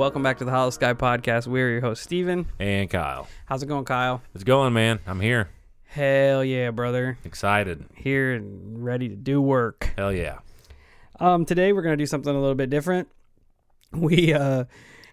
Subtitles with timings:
[0.00, 1.46] Welcome back to the Holosky Podcast.
[1.46, 2.46] We're your host, Steven.
[2.58, 3.28] And Kyle.
[3.44, 4.22] How's it going, Kyle?
[4.34, 4.98] It's going, man.
[5.06, 5.50] I'm here.
[5.88, 7.18] Hell yeah, brother.
[7.22, 7.84] Excited.
[7.94, 9.92] Here and ready to do work.
[9.98, 10.38] Hell yeah.
[11.18, 13.08] Um, today we're gonna do something a little bit different.
[13.92, 14.64] We uh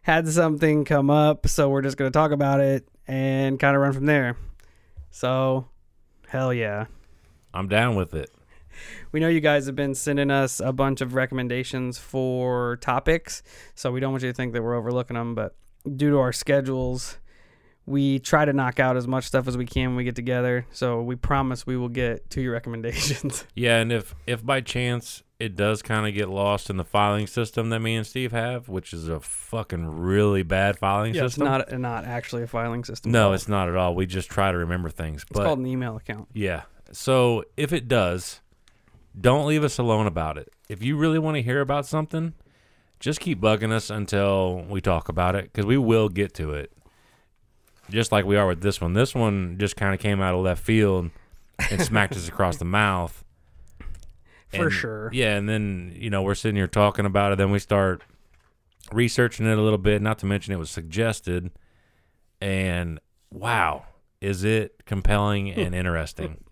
[0.04, 3.92] had something come up, so we're just gonna talk about it and kind of run
[3.92, 4.38] from there.
[5.12, 5.68] So,
[6.30, 6.86] hell yeah.
[7.54, 8.34] I'm down with it.
[9.11, 13.44] We know you guys have been sending us a bunch of recommendations for topics,
[13.75, 15.56] so we don't want you to think that we're overlooking them, but
[15.95, 17.17] due to our schedules,
[17.86, 20.67] we try to knock out as much stuff as we can when we get together.
[20.72, 23.45] So we promise we will get to your recommendations.
[23.56, 27.28] Yeah, and if if by chance it does kind of get lost in the filing
[27.28, 31.38] system that me and Steve have, which is a fucking really bad filing yeah, it's
[31.38, 33.12] not not actually a filing system.
[33.12, 33.95] no, it's not at all.
[33.95, 35.22] We just try to remember things.
[35.22, 36.28] it's but called an email account.
[36.34, 36.64] yeah.
[36.91, 38.39] So if it does,
[39.20, 40.50] don't leave us alone about it.
[40.70, 42.34] If you really want to hear about something,
[43.00, 46.72] just keep bugging us until we talk about it because we will get to it.
[47.90, 48.94] Just like we are with this one.
[48.94, 51.09] This one just kind of came out of left field
[51.72, 53.24] and smacked us across the mouth.
[54.50, 55.09] For And- sure.
[55.14, 57.38] Yeah, and then you know we're sitting here talking about it.
[57.38, 58.02] Then we start
[58.91, 60.02] researching it a little bit.
[60.02, 61.52] Not to mention it was suggested,
[62.41, 63.00] and
[63.31, 63.86] wow,
[64.22, 66.44] is it compelling and interesting?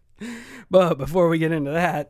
[0.70, 2.10] But before we get into that,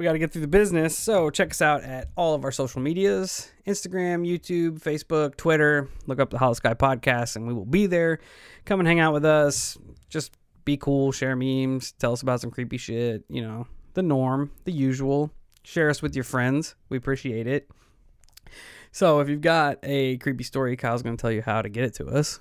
[0.00, 0.96] we got to get through the business.
[0.96, 5.90] So check us out at all of our social medias Instagram, YouTube, Facebook, Twitter.
[6.06, 8.18] Look up the Holosky Podcast, and we will be there.
[8.64, 9.76] Come and hang out with us.
[10.08, 13.24] Just be cool, share memes, tell us about some creepy shit.
[13.28, 15.30] You know, the norm, the usual.
[15.64, 16.76] Share us with your friends.
[16.88, 17.68] We appreciate it.
[18.92, 21.84] So if you've got a creepy story, Kyle's going to tell you how to get
[21.84, 22.38] it to us.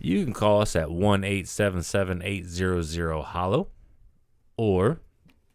[0.00, 3.66] You can call us at 1 877 800 hollow,
[4.56, 5.00] or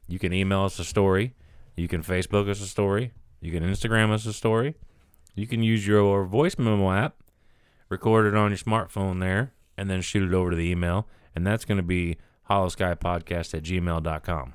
[0.09, 1.35] you can email us a story.
[1.77, 3.13] You can Facebook us a story.
[3.39, 4.75] You can Instagram us a story.
[5.35, 7.15] You can use your voice memo app,
[7.87, 11.07] record it on your smartphone there, and then shoot it over to the email.
[11.35, 12.17] And that's going to be
[12.49, 14.53] holoskypodcast at gmail.com.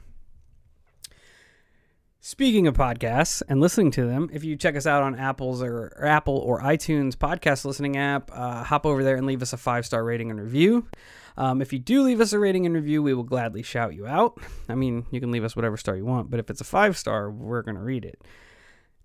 [2.26, 5.92] Speaking of podcasts and listening to them, if you check us out on Apple's or,
[5.94, 9.58] or Apple or iTunes podcast listening app, uh, hop over there and leave us a
[9.58, 10.88] five star rating and review.
[11.36, 14.06] Um, if you do leave us a rating and review, we will gladly shout you
[14.06, 14.38] out.
[14.70, 16.96] I mean, you can leave us whatever star you want, but if it's a five
[16.96, 18.22] star, we're going to read it.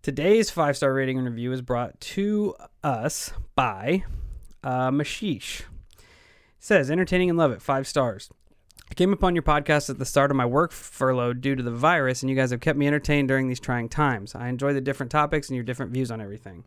[0.02, 2.56] Today's five star rating and review is brought to
[2.86, 4.06] us by
[4.64, 5.60] uh, Mashish.
[5.60, 5.66] It
[6.60, 8.30] says, entertaining and love it, five stars.
[8.92, 11.72] I came upon your podcast at the start of my work furlough due to the
[11.72, 14.34] virus, and you guys have kept me entertained during these trying times.
[14.34, 16.64] I enjoy the different topics and your different views on everything.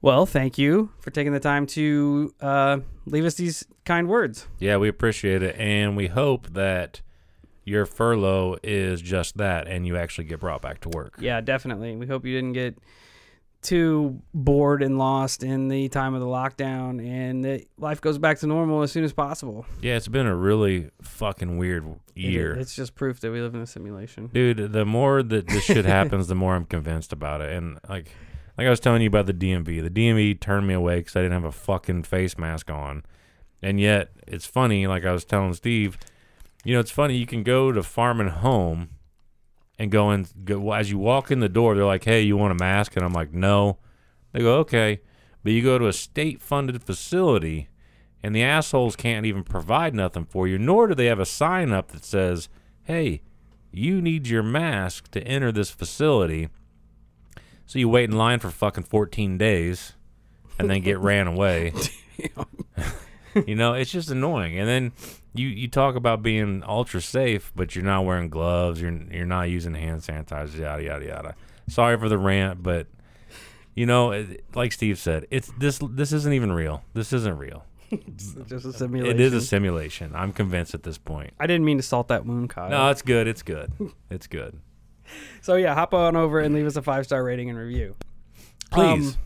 [0.00, 4.46] Well, thank you for taking the time to uh, leave us these kind words.
[4.58, 5.56] Yeah, we appreciate it.
[5.58, 7.00] And we hope that
[7.64, 11.16] your furlough is just that and you actually get brought back to work.
[11.18, 11.96] Yeah, definitely.
[11.96, 12.78] We hope you didn't get
[13.66, 18.38] too bored and lost in the time of the lockdown, and that life goes back
[18.38, 19.66] to normal as soon as possible.
[19.82, 21.84] Yeah, it's been a really fucking weird
[22.14, 22.54] It- year.
[22.54, 24.28] it's just proof that we live in a simulation.
[24.32, 27.52] Dude, the more that this shit happens, the more I'm convinced about it.
[27.52, 28.10] And like,
[28.56, 31.20] like I was telling you about the DMV, the DMV turned me away because I
[31.20, 33.02] didn't have a fucking face mask on.
[33.62, 34.86] And yet, it's funny.
[34.86, 35.98] Like I was telling Steve,
[36.64, 37.16] you know, it's funny.
[37.16, 38.90] You can go to Farm and Home,
[39.78, 41.74] and going go as you walk in the door.
[41.74, 43.78] They're like, "Hey, you want a mask?" And I'm like, "No."
[44.32, 45.00] They go, "Okay,"
[45.42, 47.68] but you go to a state-funded facility,
[48.22, 50.58] and the assholes can't even provide nothing for you.
[50.58, 52.48] Nor do they have a sign up that says,
[52.84, 53.22] "Hey,
[53.76, 56.48] you need your mask to enter this facility.
[57.66, 59.92] So you wait in line for fucking 14 days
[60.58, 61.74] and then get ran away.
[63.46, 64.58] you know, it's just annoying.
[64.58, 64.92] And then
[65.34, 69.50] you, you talk about being ultra safe, but you're not wearing gloves, you're you're not
[69.50, 71.34] using hand sanitizer, yada yada yada.
[71.68, 72.86] Sorry for the rant, but
[73.74, 76.82] you know, it, like Steve said, it's this this isn't even real.
[76.94, 77.64] This isn't real.
[77.90, 79.16] It's just a simulation.
[79.16, 80.12] It is a simulation.
[80.14, 81.34] I'm convinced at this point.
[81.38, 82.70] I didn't mean to salt that wound, Kyle.
[82.70, 83.28] No, it's good.
[83.28, 83.72] It's good.
[84.10, 84.60] It's good.
[85.40, 87.94] So yeah, hop on over and leave us a five star rating and review.
[88.70, 89.14] Please.
[89.14, 89.20] Um,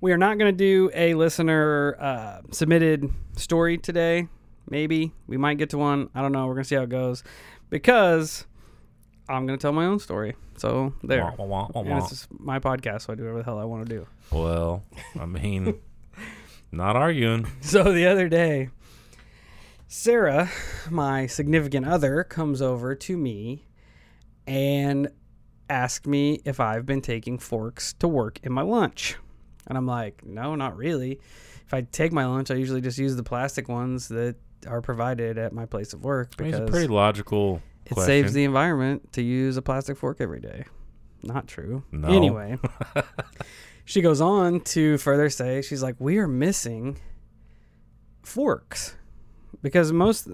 [0.00, 4.28] we are not going to do a listener uh, submitted story today.
[4.68, 6.08] Maybe we might get to one.
[6.14, 6.46] I don't know.
[6.46, 7.22] We're gonna see how it goes
[7.68, 8.46] because
[9.28, 10.36] I'm gonna tell my own story.
[10.56, 11.22] So there.
[11.38, 13.86] Wah, wah, wah, And it's my podcast, so I do whatever the hell I want
[13.86, 14.06] to do.
[14.30, 14.82] Well,
[15.20, 15.80] I mean,
[16.72, 17.46] not arguing.
[17.60, 18.70] So the other day,
[19.86, 20.50] Sarah,
[20.90, 23.66] my significant other, comes over to me
[24.46, 25.08] and
[25.68, 29.16] asked me if I've been taking forks to work in my lunch.
[29.66, 31.20] And I'm like, no, not really.
[31.66, 35.38] If I take my lunch, I usually just use the plastic ones that are provided
[35.38, 38.06] at my place of work I mean, because it's a pretty logical it question.
[38.06, 40.64] saves the environment to use a plastic fork every day.
[41.22, 41.84] Not true.
[41.90, 42.08] No.
[42.08, 42.58] Anyway,
[43.84, 46.98] she goes on to further say, she's like, we are missing
[48.22, 48.96] forks
[49.62, 50.28] because most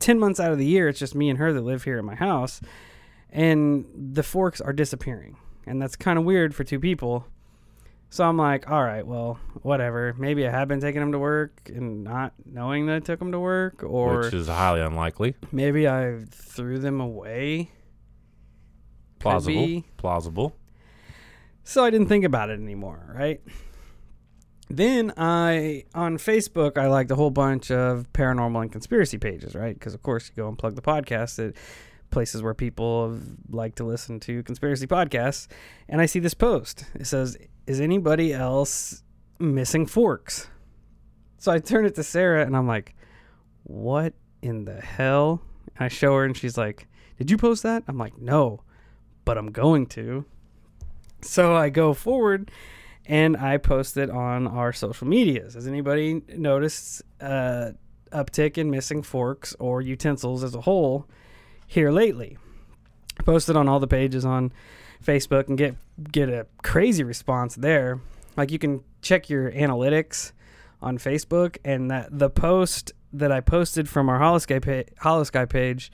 [0.00, 2.04] 10 months out of the year, it's just me and her that live here in
[2.04, 2.60] my house.
[3.30, 5.36] And the forks are disappearing.
[5.66, 7.26] And that's kind of weird for two people.
[8.10, 10.14] So I'm like, all right, well, whatever.
[10.16, 13.32] Maybe I have been taking them to work and not knowing that I took them
[13.32, 15.34] to work, or which is highly unlikely.
[15.52, 17.70] maybe I threw them away.
[19.18, 19.82] Plausible.
[19.96, 20.56] Plausible.
[21.64, 23.42] So I didn't think about it anymore, right?
[24.70, 29.74] Then I on Facebook I liked a whole bunch of paranormal and conspiracy pages, right?
[29.74, 31.54] Because of course you go and plug the podcast at
[32.10, 33.18] places where people
[33.50, 35.46] like to listen to conspiracy podcasts,
[35.88, 36.84] and I see this post.
[36.94, 39.02] It says, "Is anybody else
[39.38, 40.48] missing forks?"
[41.38, 42.94] So I turn it to Sarah and I'm like,
[43.64, 45.42] "What in the hell?"
[45.76, 46.86] And I show her and she's like,
[47.18, 48.62] "Did you post that?" I'm like, "No,
[49.24, 50.24] but I'm going to."
[51.20, 52.50] So I go forward
[53.06, 55.54] and I post it on our social medias.
[55.54, 57.72] Has anybody noticed uh,
[58.12, 61.08] uptick in missing forks or utensils as a whole
[61.68, 62.36] here lately?
[63.24, 64.52] Posted on all the pages on
[65.04, 65.76] Facebook and get
[66.10, 68.00] get a crazy response there.
[68.36, 70.32] Like you can check your analytics
[70.82, 75.90] on Facebook, and that the post that I posted from our Holosky, pa- Holosky page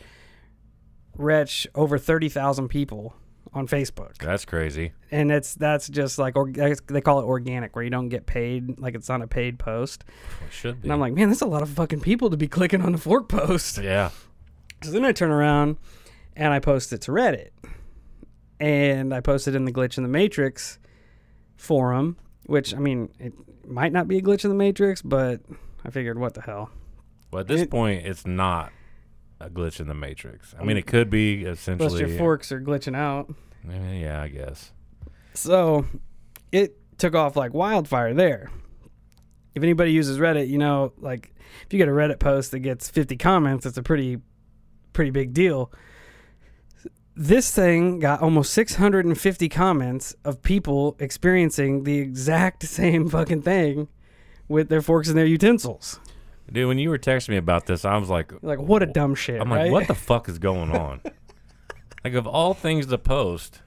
[1.17, 3.15] reached over thirty thousand people
[3.53, 4.93] on Facebook That's crazy.
[5.13, 8.81] and it's that's just like or, they call it organic where you don't get paid
[8.81, 10.03] like it's on a paid post
[10.49, 10.87] It should be.
[10.89, 12.99] and i'm like man that's a lot of fucking people to be clicking on the
[12.99, 14.11] fork post yeah.
[14.83, 15.77] So then i turn around
[16.37, 17.51] and i post it to reddit
[18.61, 20.79] and i posted it in the glitch in the matrix
[21.57, 22.17] forum
[22.47, 23.33] which i mean it
[23.67, 25.41] might not be a glitch in the matrix but
[25.85, 26.71] i figured what the hell
[27.31, 28.73] Well, at this It- point, it's not
[29.41, 30.55] a glitch in the matrix.
[30.59, 32.01] I mean, it could be plus essentially.
[32.09, 33.35] your forks are glitching out
[33.69, 34.73] Eh, Yeah, I guess.
[35.35, 35.85] So
[36.53, 38.51] it took off like wildfire there.
[39.55, 41.35] If anybody uses Reddit, you know, like
[41.67, 44.19] if you get a Reddit post that gets 50 comments, it's a pretty
[44.95, 45.71] pretty big deal.
[47.17, 53.89] This thing got almost 650 comments of people experiencing the exact same fucking thing
[54.49, 56.01] with their forks and their utensils.
[56.53, 59.15] Dude, when you were texting me about this, I was like, Like what a dumb
[59.15, 59.65] shit, I'm right?
[59.65, 61.01] like, what the fuck is going on?
[62.05, 63.61] like, of all things to post,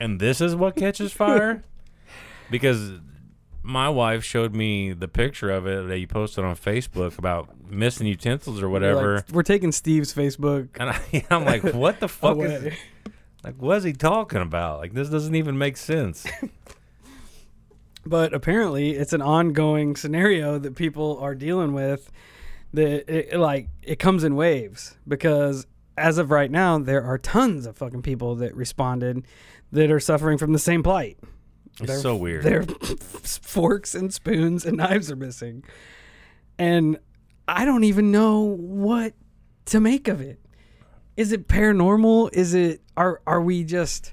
[0.00, 1.64] and this is what catches fire?
[2.50, 2.90] Because
[3.62, 8.06] my wife showed me the picture of it that you posted on Facebook about missing
[8.06, 9.16] utensils or whatever.
[9.16, 12.74] like, we're taking Steve's Facebook and I, I'm like, what the fuck is
[13.44, 13.56] like?
[13.56, 14.80] What is he talking about?
[14.80, 16.26] Like, this doesn't even make sense.
[18.06, 22.10] but apparently it's an ongoing scenario that people are dealing with
[22.72, 25.66] that it, like it comes in waves because
[25.96, 29.24] as of right now there are tons of fucking people that responded
[29.70, 31.18] that are suffering from the same plight
[31.80, 32.42] It's Their- so weird.
[32.44, 32.62] their
[33.42, 35.64] forks and spoons and knives are missing
[36.58, 36.98] and
[37.48, 39.14] i don't even know what
[39.66, 40.38] to make of it
[41.16, 44.12] is it paranormal is it are are we just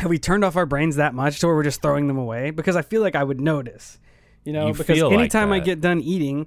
[0.00, 2.50] have we turned off our brains that much to where we're just throwing them away?
[2.52, 3.98] Because I feel like I would notice,
[4.46, 6.46] you know, You because feel like anytime I get done eating,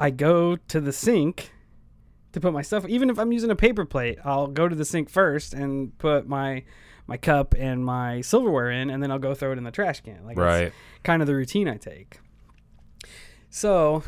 [0.00, 1.52] I go to the sink
[2.32, 2.88] to put my stuff.
[2.88, 6.26] Even if I'm using a paper plate, I'll go to the sink first and put
[6.28, 6.64] my
[7.08, 10.02] my cup and my silverware in, and then I'll go throw it in the trash
[10.02, 10.24] can.
[10.24, 10.72] Like it's right.
[11.02, 12.20] kind of the routine I take.
[13.50, 14.04] So,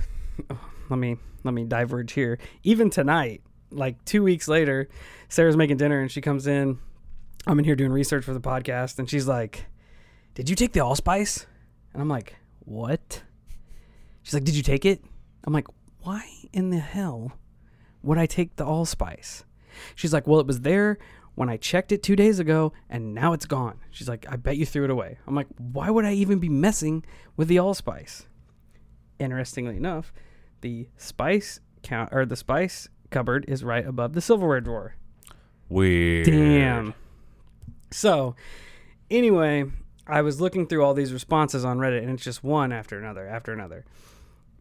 [0.90, 2.38] let me let me diverge here.
[2.62, 4.88] Even tonight, like two weeks later,
[5.30, 6.78] Sarah's making dinner and she comes in.
[7.46, 9.64] I'm in here doing research for the podcast, and she's like,
[10.34, 11.46] "Did you take the allspice?"
[11.94, 13.22] And I'm like, "What?"
[14.22, 15.02] She's like, "Did you take it?"
[15.44, 15.68] I'm like,
[16.02, 17.32] "Why in the hell
[18.02, 19.44] would I take the allspice?"
[19.94, 20.98] She's like, "Well, it was there
[21.40, 24.58] when I checked it two days ago, and now it's gone." She's like, "I bet
[24.58, 27.02] you threw it away." I'm like, "Why would I even be messing
[27.34, 28.26] with the allspice?"
[29.18, 30.12] Interestingly enough,
[30.60, 34.96] the spice count or the spice cupboard is right above the silverware drawer.
[35.70, 36.26] Weird.
[36.26, 36.92] Damn.
[37.90, 38.36] So,
[39.10, 39.64] anyway,
[40.06, 43.26] I was looking through all these responses on Reddit, and it's just one after another
[43.26, 43.86] after another.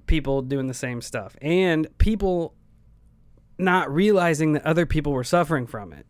[0.05, 2.55] People doing the same stuff, and people
[3.57, 6.05] not realizing that other people were suffering from it.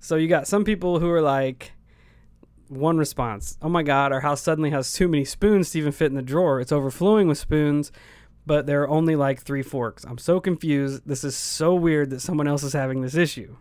[0.00, 1.72] So you got some people who are like,
[2.68, 6.06] one response, "Oh my God, our house suddenly has too many spoons to even fit
[6.06, 6.60] in the drawer.
[6.60, 7.92] It's overflowing with spoons."
[8.46, 10.04] But there are only like three forks.
[10.04, 11.02] I'm so confused.
[11.06, 13.56] This is so weird that someone else is having this issue.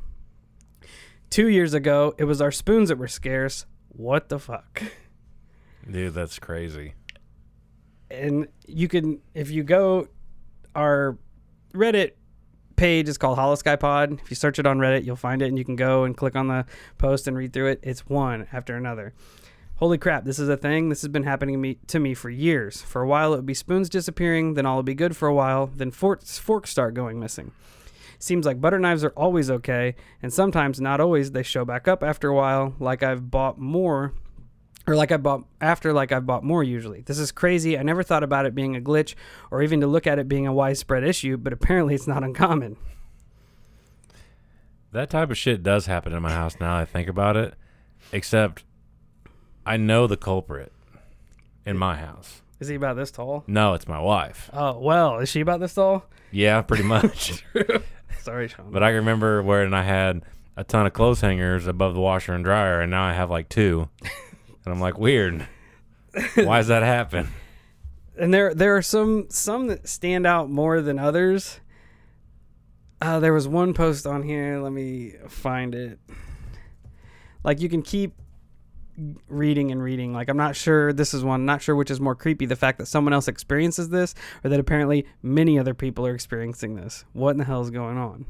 [1.30, 3.66] Two years ago, it was our spoons that were scarce.
[3.90, 4.82] What the fuck?
[5.90, 6.94] Dude, that's crazy.
[8.10, 10.08] And you can, if you go,
[10.74, 11.18] our
[11.74, 12.14] Reddit
[12.80, 14.22] page is called Holoskypod.
[14.22, 16.38] If you search it on Reddit, you'll find it, and you can go and click
[16.38, 16.66] on the
[16.98, 17.80] post and read through it.
[17.84, 19.14] It's one after another.
[19.76, 20.88] Holy crap, this is a thing.
[20.88, 22.82] This has been happening to me, to me for years.
[22.82, 25.34] For a while, it would be spoons disappearing, then all would be good for a
[25.34, 27.52] while, then forks, forks start going missing.
[28.18, 32.02] Seems like butter knives are always okay, and sometimes, not always, they show back up
[32.02, 34.14] after a while, like I've bought more,
[34.90, 37.02] or like I bought after, like I've bought more usually.
[37.02, 37.78] This is crazy.
[37.78, 39.14] I never thought about it being a glitch
[39.52, 42.76] or even to look at it being a widespread issue, but apparently it's not uncommon.
[44.92, 47.54] That type of shit does happen in my house now I think about it.
[48.12, 48.64] Except
[49.64, 50.72] I know the culprit
[51.66, 52.42] in my house.
[52.60, 53.44] Is he about this tall?
[53.46, 54.50] No, it's my wife.
[54.52, 56.04] Oh, well, is she about this tall?
[56.32, 57.44] Yeah, pretty much.
[58.22, 58.72] Sorry, Sean.
[58.72, 60.24] but I remember when I had
[60.58, 63.48] a ton of clothes hangers above the washer and dryer, and now I have like
[63.50, 63.90] two.
[64.70, 65.48] and I'm like, weird.
[66.36, 67.30] Why does that happen?
[68.20, 71.60] and there there are some some that stand out more than others.
[73.02, 74.60] Uh, there was one post on here.
[74.60, 76.00] Let me find it.
[77.44, 78.14] Like you can keep
[79.30, 80.14] reading and reading.
[80.14, 81.46] Like I'm not sure this is one.
[81.46, 84.60] Not sure which is more creepy: the fact that someone else experiences this, or that
[84.60, 87.06] apparently many other people are experiencing this.
[87.14, 88.26] What in the hell is going on?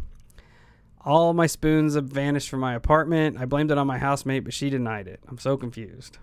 [1.01, 3.37] All my spoons have vanished from my apartment.
[3.39, 5.21] I blamed it on my housemate, but she denied it.
[5.27, 6.19] I'm so confused.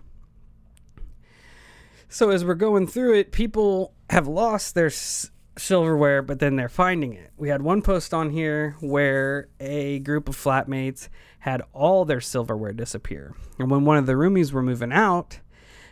[2.09, 6.69] So as we're going through it, people have lost their s- silverware, but then they're
[6.69, 7.31] finding it.
[7.37, 11.09] We had one post on here where a group of flatmates
[11.39, 13.35] had all their silverware disappear.
[13.59, 15.39] And when one of the roomies were moving out,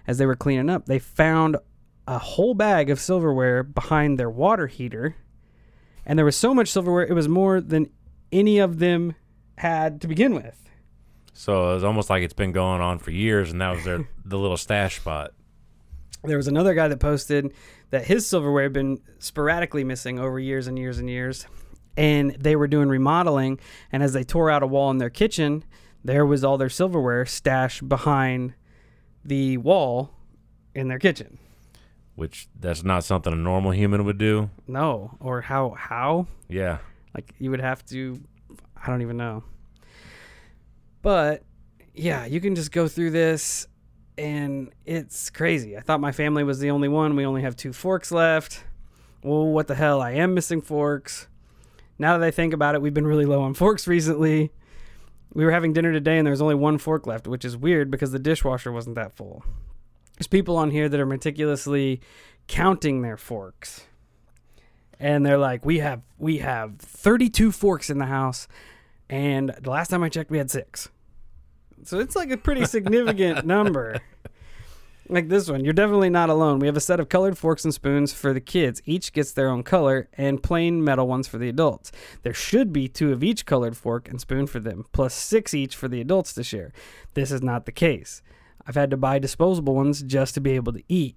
[0.07, 1.57] as they were cleaning up, they found
[2.07, 5.15] a whole bag of silverware behind their water heater.
[6.05, 7.89] And there was so much silverware, it was more than
[8.31, 9.15] any of them
[9.57, 10.69] had to begin with.
[11.33, 14.37] So it's almost like it's been going on for years, and that was their the
[14.37, 15.33] little stash spot.
[16.27, 17.53] There was another guy that posted
[17.91, 21.45] that his silverware had been sporadically missing over years and years and years.
[21.97, 23.59] And they were doing remodeling,
[23.91, 25.63] and as they tore out a wall in their kitchen,
[26.03, 28.53] there was all their silverware stashed behind
[29.23, 30.11] the wall
[30.73, 31.37] in their kitchen.
[32.15, 34.49] Which that's not something a normal human would do.
[34.67, 36.77] No, or how how Yeah.
[37.13, 38.21] like you would have to
[38.81, 39.43] I don't even know.
[41.01, 41.43] But
[41.93, 43.67] yeah, you can just go through this
[44.17, 45.77] and it's crazy.
[45.77, 47.15] I thought my family was the only one.
[47.15, 48.63] We only have two forks left.
[49.23, 50.01] Well, what the hell?
[50.01, 51.27] I am missing forks.
[51.97, 54.51] Now that I think about it, we've been really low on forks recently.
[55.33, 58.11] We were having dinner today and there's only one fork left, which is weird because
[58.11, 59.43] the dishwasher wasn't that full.
[60.17, 61.99] There's people on here that are meticulously
[62.47, 63.85] counting their forks.
[64.97, 68.47] And they're like, "We have we have 32 forks in the house
[69.09, 70.89] and the last time I checked we had 6."
[71.85, 74.01] So it's like a pretty significant number.
[75.07, 76.57] Like this one, you're definitely not alone.
[76.57, 78.81] We have a set of colored forks and spoons for the kids.
[78.85, 81.91] Each gets their own color, and plain metal ones for the adults.
[82.23, 85.75] There should be two of each colored fork and spoon for them, plus six each
[85.75, 86.73] for the adults to share.
[87.13, 88.23] This is not the case.
[88.65, 91.15] I've had to buy disposable ones just to be able to eat.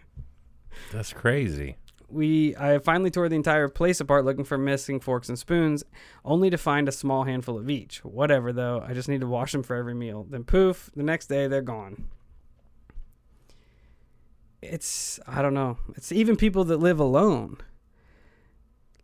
[0.92, 1.76] That's crazy.
[2.10, 5.84] We I finally tore the entire place apart looking for missing forks and spoons,
[6.24, 8.04] only to find a small handful of each.
[8.04, 10.26] Whatever though, I just need to wash them for every meal.
[10.28, 12.08] Then poof, the next day they're gone.
[14.62, 15.78] It's I don't know.
[15.96, 17.58] It's even people that live alone.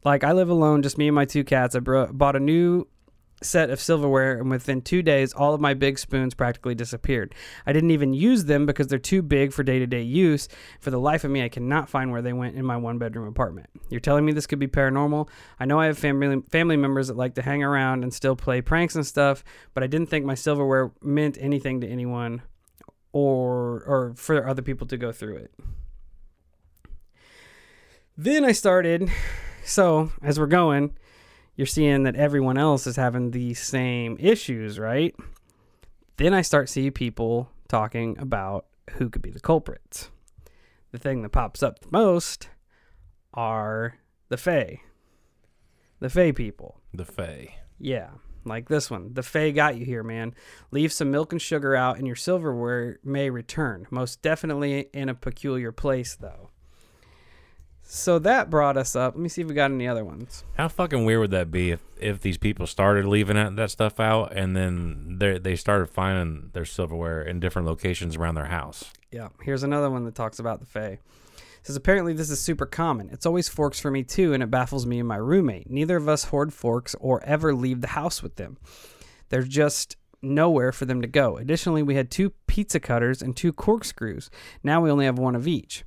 [0.04, 1.74] Like I live alone, just me and my two cats.
[1.74, 2.86] I bro- bought a new
[3.42, 7.34] set of silverware and within 2 days all of my big spoons practically disappeared.
[7.66, 10.48] I didn't even use them because they're too big for day-to-day use.
[10.80, 13.68] For the life of me, I cannot find where they went in my one-bedroom apartment.
[13.90, 15.28] You're telling me this could be paranormal?
[15.60, 18.62] I know I have family family members that like to hang around and still play
[18.62, 22.42] pranks and stuff, but I didn't think my silverware meant anything to anyone
[23.12, 25.54] or or for other people to go through it.
[28.16, 29.10] Then I started
[29.64, 30.96] so, as we're going,
[31.56, 35.14] you're seeing that everyone else is having the same issues, right?
[36.18, 40.10] Then I start seeing people talking about who could be the culprits.
[40.92, 42.48] The thing that pops up the most
[43.34, 43.98] are
[44.28, 44.80] the Fae.
[46.00, 46.80] The Fae people.
[46.94, 47.56] The Fae.
[47.78, 48.10] Yeah,
[48.44, 49.14] like this one.
[49.14, 50.34] The Fae got you here, man.
[50.70, 53.86] Leave some milk and sugar out, and your silverware may return.
[53.90, 56.50] Most definitely in a peculiar place, though.
[57.88, 59.14] So that brought us up.
[59.14, 60.42] Let me see if we got any other ones.
[60.54, 64.00] How fucking weird would that be if, if these people started leaving that, that stuff
[64.00, 68.90] out and then they they started finding their silverware in different locations around their house?
[69.12, 70.98] Yeah, here's another one that talks about the Fae.
[70.98, 71.00] It
[71.62, 73.08] says apparently this is super common.
[73.12, 75.70] It's always forks for me too, and it baffles me and my roommate.
[75.70, 78.58] Neither of us hoard forks or ever leave the house with them.
[79.28, 81.36] There's just nowhere for them to go.
[81.36, 84.28] Additionally, we had two pizza cutters and two corkscrews.
[84.64, 85.84] Now we only have one of each.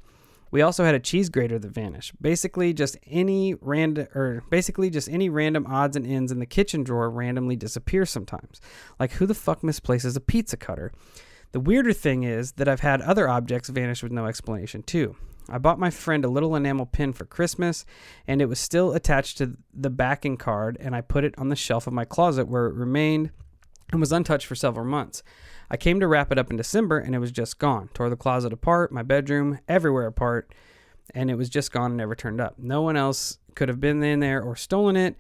[0.52, 2.20] We also had a cheese grater that vanished.
[2.22, 6.84] Basically, just any random or basically just any random odds and ends in the kitchen
[6.84, 8.60] drawer randomly disappear sometimes.
[9.00, 10.92] Like who the fuck misplaces a pizza cutter?
[11.52, 15.16] The weirder thing is that I've had other objects vanish with no explanation too.
[15.52, 17.86] I bought my friend a little enamel pin for Christmas,
[18.28, 21.56] and it was still attached to the backing card, and I put it on the
[21.56, 23.32] shelf of my closet where it remained
[23.92, 25.24] and was untouched for several months.
[25.72, 27.90] I came to wrap it up in December, and it was just gone.
[27.94, 30.52] Tore the closet apart, my bedroom, everywhere apart,
[31.14, 32.56] and it was just gone and never turned up.
[32.58, 35.16] No one else could have been in there or stolen it,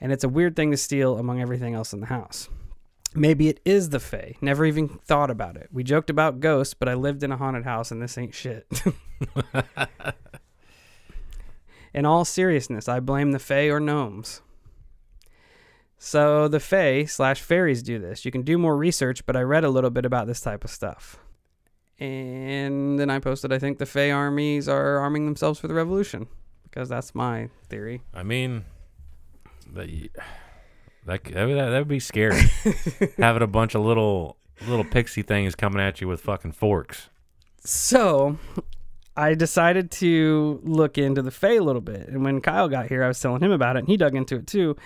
[0.00, 2.48] and it's a weird thing to steal among everything else in the house.
[3.14, 4.34] Maybe it is the Fae.
[4.42, 5.68] Never even thought about it.
[5.72, 8.66] We joked about ghosts, but I lived in a haunted house and this ain't shit.
[11.94, 14.42] in all seriousness, I blame the Fae or gnomes.
[16.06, 18.24] So the Fae slash fairies do this.
[18.24, 20.70] You can do more research, but I read a little bit about this type of
[20.70, 21.18] stuff.
[21.98, 26.28] And then I posted, I think the Fae armies are arming themselves for the revolution.
[26.62, 28.02] Because that's my theory.
[28.14, 28.66] I mean,
[29.72, 29.88] that
[31.06, 32.40] that that would, that would be scary.
[33.18, 34.36] Having a bunch of little
[34.68, 37.08] little pixie things coming at you with fucking forks.
[37.64, 38.38] So
[39.16, 42.06] I decided to look into the Fae a little bit.
[42.06, 44.36] And when Kyle got here, I was telling him about it, and he dug into
[44.36, 44.76] it too.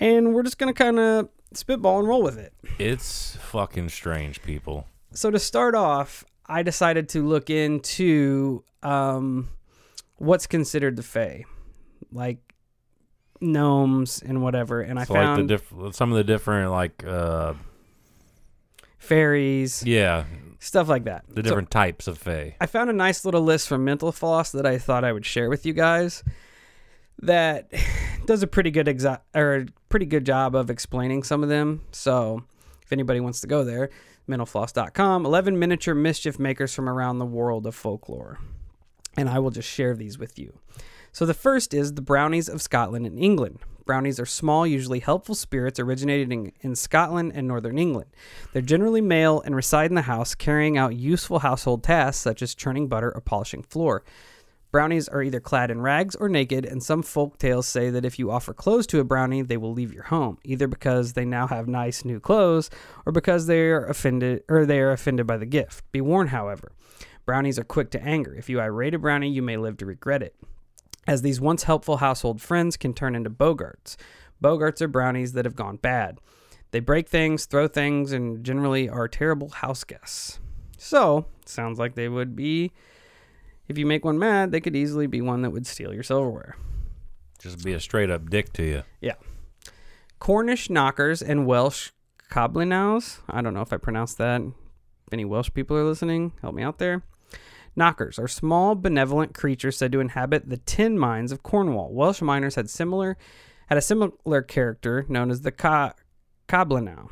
[0.00, 2.52] And we're just going to kind of spitball and roll with it.
[2.78, 4.86] It's fucking strange, people.
[5.12, 9.50] So to start off, I decided to look into um,
[10.16, 11.44] what's considered the Fae,
[12.10, 12.38] like
[13.40, 14.80] gnomes and whatever.
[14.80, 17.54] And I So like found the diff- some of the different like uh
[18.98, 20.24] fairies, yeah,
[20.58, 21.24] stuff like that.
[21.28, 22.56] the So- different types of fae.
[22.60, 25.48] I found a nice little list from Mental Floss that I thought I would share
[25.48, 26.22] with you guys.
[27.20, 27.72] That
[28.26, 31.82] does a pretty good exa- or pretty good job of explaining some of them.
[31.92, 32.44] So,
[32.82, 33.90] if anybody wants to go there,
[34.28, 35.26] mentalfloss.com.
[35.26, 38.38] 11 miniature mischief makers from around the world of folklore.
[39.16, 40.58] And I will just share these with you.
[41.12, 43.58] So, the first is the brownies of Scotland and England.
[43.84, 48.10] Brownies are small, usually helpful spirits originating in Scotland and northern England.
[48.52, 52.54] They're generally male and reside in the house, carrying out useful household tasks such as
[52.54, 54.04] churning butter or polishing floor.
[54.72, 58.18] Brownies are either clad in rags or naked, and some folk tales say that if
[58.18, 61.48] you offer clothes to a brownie, they will leave your home, either because they now
[61.48, 62.70] have nice new clothes
[63.04, 65.90] or because they are offended or they are offended by the gift.
[65.90, 66.72] Be warned, however,
[67.26, 68.34] brownies are quick to anger.
[68.34, 70.36] If you irate a brownie, you may live to regret it
[71.06, 73.96] as these once helpful household friends can turn into boggarts.
[74.42, 76.18] Boggarts are brownies that have gone bad.
[76.70, 80.38] They break things, throw things, and generally are terrible house guests.
[80.78, 82.70] So, sounds like they would be,
[83.70, 86.56] if you make one mad, they could easily be one that would steal your silverware.
[87.38, 88.82] Just be a straight up dick to you.
[89.00, 89.14] Yeah.
[90.18, 91.90] Cornish knockers and Welsh
[92.30, 93.20] coblinows.
[93.28, 94.42] I don't know if I pronounced that.
[94.42, 97.04] If any Welsh people are listening, help me out there.
[97.76, 101.94] Knockers are small, benevolent creatures said to inhabit the tin mines of Cornwall.
[101.94, 103.16] Welsh miners had similar
[103.68, 105.92] had a similar character known as the co-
[106.48, 107.08] coblinow.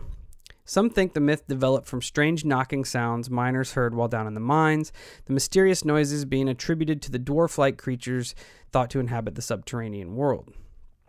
[0.68, 4.40] Some think the myth developed from strange knocking sounds miners heard while down in the
[4.40, 4.92] mines,
[5.24, 8.34] the mysterious noises being attributed to the dwarf-like creatures
[8.70, 10.52] thought to inhabit the subterranean world.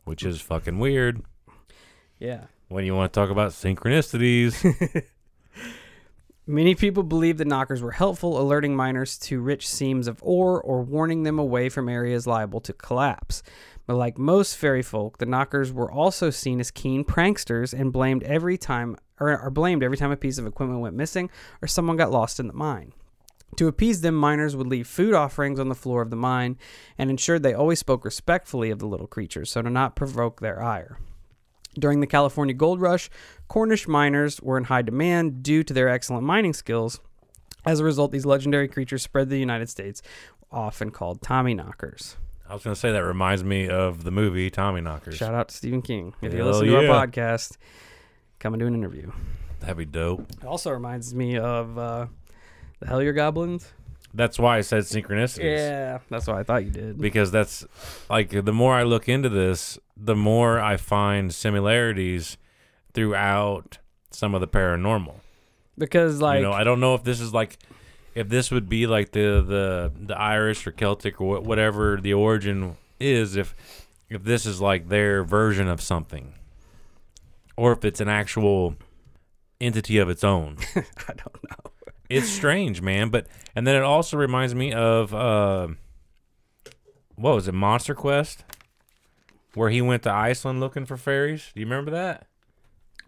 [0.05, 1.23] Which is fucking weird
[2.19, 2.45] Yeah.
[2.69, 4.55] when you want to talk about synchronicities.
[6.47, 10.81] Many people believe the knockers were helpful, alerting miners to rich seams of ore or
[10.83, 13.43] warning them away from areas liable to collapse.
[13.85, 18.23] But like most fairy folk, the knockers were also seen as keen pranksters and blamed
[18.23, 21.29] every time or are blamed every time a piece of equipment went missing
[21.61, 22.93] or someone got lost in the mine.
[23.57, 26.57] To appease them, miners would leave food offerings on the floor of the mine
[26.97, 30.61] and ensured they always spoke respectfully of the little creatures so to not provoke their
[30.61, 30.99] ire.
[31.77, 33.09] During the California Gold Rush,
[33.47, 36.99] Cornish miners were in high demand due to their excellent mining skills.
[37.65, 40.01] As a result, these legendary creatures spread to the United States,
[40.51, 42.17] often called Tommy Knockers.
[42.49, 45.17] I was gonna say that reminds me of the movie Tommy Knockers.
[45.17, 46.15] Shout out to Stephen King.
[46.21, 46.89] If you Hell listen to yeah.
[46.89, 47.57] our podcast,
[48.39, 49.11] come and do an interview.
[49.59, 50.25] That'd be dope.
[50.31, 52.07] It also reminds me of uh,
[52.79, 53.71] the Hellier Goblins.
[54.13, 55.57] That's why I said synchronicities.
[55.57, 56.97] Yeah, that's what I thought you did.
[56.99, 57.65] Because that's
[58.09, 62.37] like the more I look into this, the more I find similarities
[62.93, 63.77] throughout
[64.09, 65.15] some of the paranormal.
[65.77, 67.59] Because like you know, I don't know if this is like
[68.15, 72.77] if this would be like the the the Irish or Celtic or whatever the origin
[72.99, 73.55] is if
[74.09, 76.33] if this is like their version of something
[77.59, 78.75] or if it's an actual
[79.59, 80.55] entity of its own.
[80.75, 81.71] I don't know.
[82.09, 85.67] It's strange, man, but and then it also reminds me of uh
[87.15, 88.45] what was it, Monster Quest?
[89.55, 91.51] Where he went to Iceland looking for fairies.
[91.53, 92.27] Do you remember that?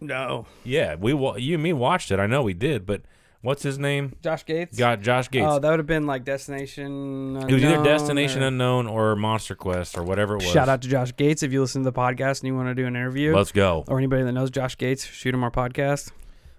[0.02, 0.46] No.
[0.64, 2.18] Yeah, we wa- you and me watched it.
[2.20, 3.02] I know we did, but
[3.42, 4.14] what's his name?
[4.22, 4.76] Josh Gates.
[4.78, 5.46] Got Josh Gates.
[5.48, 7.36] Oh, that would have been like Destination.
[7.36, 10.50] it was either Destination or- Unknown or Monster Quest or whatever it was.
[10.52, 12.74] Shout out to Josh Gates if you listen to the podcast and you want to
[12.74, 13.84] do an interview, Let's go.
[13.88, 16.10] or anybody that knows Josh Gates, shoot him our podcast.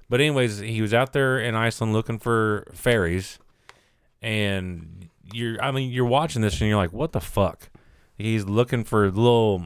[0.09, 3.39] But anyways, he was out there in Iceland looking for fairies,
[4.21, 7.69] and you're I mean you're watching this and you're like, what the fuck?
[8.15, 9.63] He's looking for little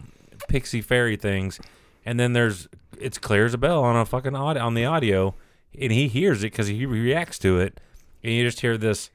[0.48, 1.60] pixie fairy things,
[2.06, 2.68] and then there's
[3.00, 5.36] it's clear as a bell on a fucking audio, on the audio,
[5.80, 7.80] and he hears it because he reacts to it,
[8.24, 9.10] and you just hear this.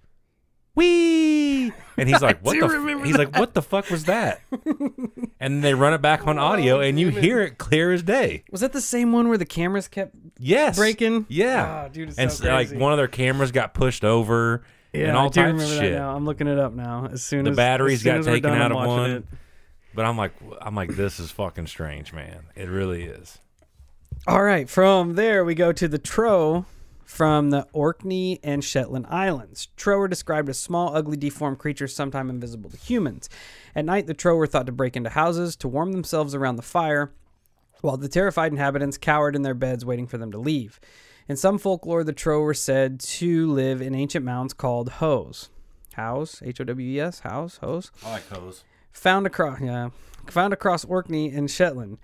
[0.74, 1.72] Wee!
[1.98, 2.72] And he's like, "What the?" F-?
[2.72, 4.40] remember He's like, "What the fuck was that?"
[5.40, 8.44] and they run it back on audio, and you hear it clear as day.
[8.50, 11.26] Was that the same one where the cameras kept Yes, breaking?
[11.28, 14.62] Yeah, Ah, dude, it's and so s- like one of their cameras got pushed over,
[14.94, 15.92] Yeah, and all I do remember shit.
[15.92, 16.16] that now.
[16.16, 17.06] I'm looking it up now.
[17.12, 19.10] As soon The as batteries as got as taken done, out I'm of one.
[19.10, 19.24] it.
[19.94, 22.44] But I'm like, I'm like, this is fucking strange, man.
[22.56, 23.38] It really is.
[24.24, 26.64] All right, from there we go to the Trow
[27.04, 29.66] from the Orkney and Shetland Islands.
[29.76, 33.28] Trow are described as small, ugly, deformed creatures, sometime invisible to humans.
[33.74, 36.62] At night, the Trow were thought to break into houses to warm themselves around the
[36.62, 37.10] fire,
[37.80, 40.78] while the terrified inhabitants cowered in their beds waiting for them to leave.
[41.28, 45.50] In some folklore, the Trow were said to live in ancient mounds called Hos.
[45.94, 46.40] Hows?
[46.44, 47.20] H O W E S?
[47.20, 47.56] Hows?
[47.56, 47.90] Hos?
[48.04, 48.62] I like those.
[48.92, 49.90] found across yeah,
[50.28, 51.98] found across Orkney and Shetland.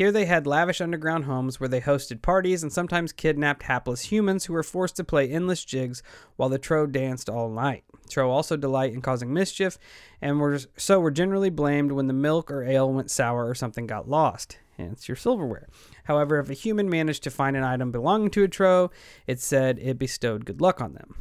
[0.00, 4.46] Here they had lavish underground homes where they hosted parties and sometimes kidnapped hapless humans
[4.46, 6.02] who were forced to play endless jigs
[6.36, 7.84] while the Trow danced all night.
[8.08, 9.76] Trow also delight in causing mischief
[10.22, 13.86] and were so were generally blamed when the milk or ale went sour or something
[13.86, 14.56] got lost.
[14.78, 15.68] Hence your silverware.
[16.04, 18.90] However, if a human managed to find an item belonging to a Trow,
[19.26, 21.14] it said it bestowed good luck on them.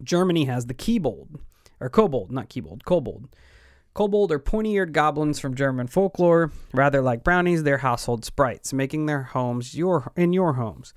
[0.00, 1.40] Germany has the Keybold,
[1.80, 3.30] or Kobold, not Keybold, Kobold.
[3.96, 6.52] Kobold are pointy-eared goblins from German folklore.
[6.74, 10.92] Rather like brownies, they're household sprites, making their homes your in your homes.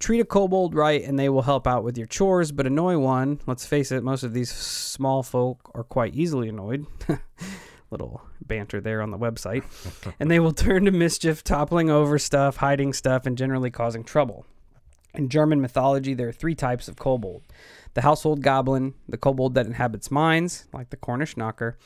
[0.00, 2.50] Treat a kobold right, and they will help out with your chores.
[2.50, 3.38] But annoy one.
[3.46, 6.84] Let's face it, most of these small folk are quite easily annoyed.
[7.92, 9.62] Little banter there on the website,
[10.18, 14.46] and they will turn to mischief, toppling over stuff, hiding stuff, and generally causing trouble.
[15.14, 17.42] In German mythology, there are three types of kobold
[17.94, 21.78] the household goblin, the kobold that inhabits mines, like the Cornish knocker,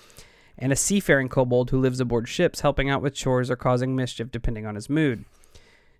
[0.58, 4.30] and a seafaring kobold who lives aboard ships, helping out with chores or causing mischief
[4.30, 5.24] depending on his mood.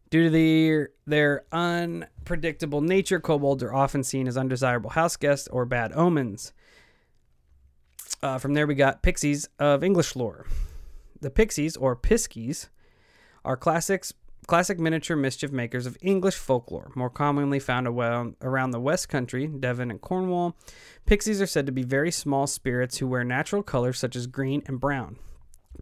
[0.08, 5.64] Due to their, their unpredictable nature, kobolds are often seen as undesirable house guests or
[5.64, 6.52] bad omens.
[8.22, 10.46] Uh, from there, we got pixies of English lore.
[11.20, 12.68] The pixies, or piskies,
[13.44, 14.12] are classics,
[14.46, 19.90] classic miniature mischief makers of English folklore, more commonly found around, the West Country, Devon
[19.90, 20.56] and Cornwall.
[21.04, 24.62] Pixies are said to be very small spirits who wear natural colors such as green
[24.66, 25.16] and brown.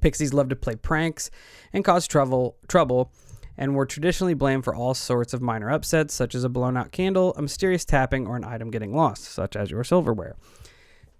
[0.01, 1.31] Pixies love to play pranks
[1.73, 3.13] and cause trouble, trouble
[3.57, 6.91] and were traditionally blamed for all sorts of minor upsets, such as a blown out
[6.91, 10.35] candle, a mysterious tapping, or an item getting lost, such as your silverware.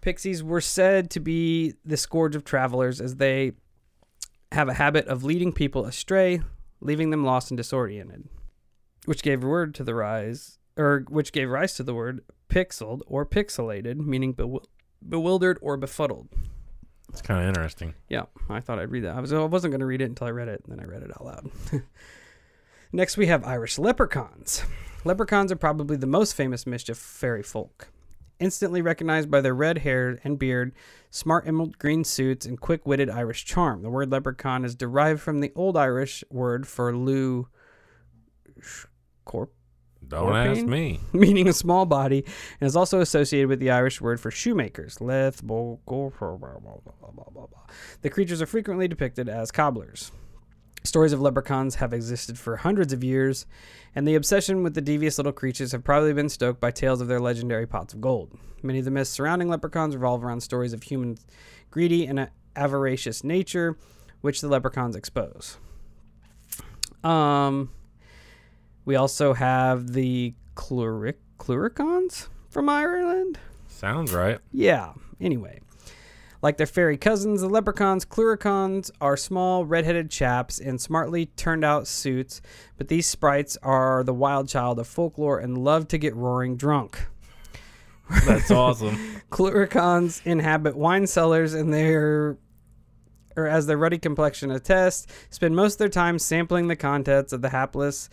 [0.01, 3.53] Pixies were said to be the scourge of travelers as they
[4.53, 6.41] have a habit of leading people astray,
[6.85, 8.29] leaving them lost and disoriented,
[9.07, 13.27] which gave word to the rise, or which gave rise to the word pixeled or
[13.27, 14.67] pixelated, meaning bewil-
[15.07, 16.29] bewildered or befuddled.
[17.09, 17.95] It's kind of interesting.
[18.09, 19.17] Yeah, I thought I'd read that.
[19.17, 20.89] I was I wasn't going to read it until I read it, and then I
[20.89, 21.51] read it out loud.
[22.93, 24.65] Next, we have Irish leprechauns.
[25.05, 27.89] Leprechauns are probably the most famous mischief fairy folk.
[28.41, 30.73] Instantly recognized by their red hair and beard,
[31.15, 33.83] smart emerald green suits, and quick witted Irish charm.
[33.83, 37.47] The word leprechaun is derived from the Old Irish word for lu
[39.25, 39.53] corp,
[40.07, 40.99] Don't Or ask me.
[41.13, 42.25] meaning a small body,
[42.61, 45.01] and is also associated with the Irish word for shoemakers.
[45.01, 45.41] Leth.
[48.03, 50.11] The creatures are frequently depicted as cobblers.
[50.87, 53.47] Stories of leprechauns have existed for hundreds of years,
[53.95, 57.09] and the obsession with the devious little creatures have probably been stoked by tales of
[57.09, 58.31] their legendary pots of gold.
[58.63, 61.17] Many of the myths surrounding leprechauns revolve around stories of human
[61.71, 63.79] greedy and avaricious nature,
[64.21, 65.57] which the leprechauns expose.
[67.03, 67.71] Um,
[68.85, 73.39] we also have the Cluric Cluricons from Ireland.
[73.69, 74.39] Sounds right.
[74.53, 74.93] Yeah.
[75.19, 75.61] Anyway,
[76.45, 82.43] like their fairy cousins, the leprechauns, Cluricons are small, red-headed chaps in smartly turned-out suits,
[82.77, 87.07] but these sprites are the wild child of folklore and love to get roaring drunk.
[88.27, 89.23] That's awesome.
[89.31, 92.37] Cluricons inhabit wine cellars and they're
[93.37, 97.41] or as their ruddy complexion attests, spend most of their time sampling the contents of
[97.41, 98.11] the hapless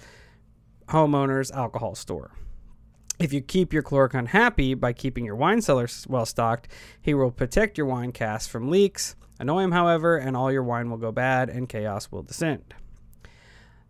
[0.87, 2.31] homeowner's alcohol store.
[3.21, 6.67] If you keep your Chloricon happy by keeping your wine cellar well stocked,
[7.01, 9.15] he will protect your wine casks from leaks.
[9.39, 12.73] Annoy him, however, and all your wine will go bad and chaos will descend.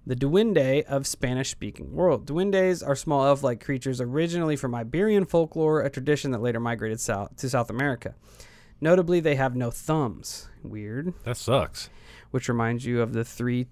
[0.05, 2.25] The Duende of Spanish speaking world.
[2.25, 6.99] Duendes are small elf like creatures originally from Iberian folklore, a tradition that later migrated
[6.99, 8.15] south to South America.
[8.81, 10.49] Notably, they have no thumbs.
[10.63, 11.13] Weird.
[11.23, 11.89] That sucks.
[12.31, 13.67] Which reminds you of the three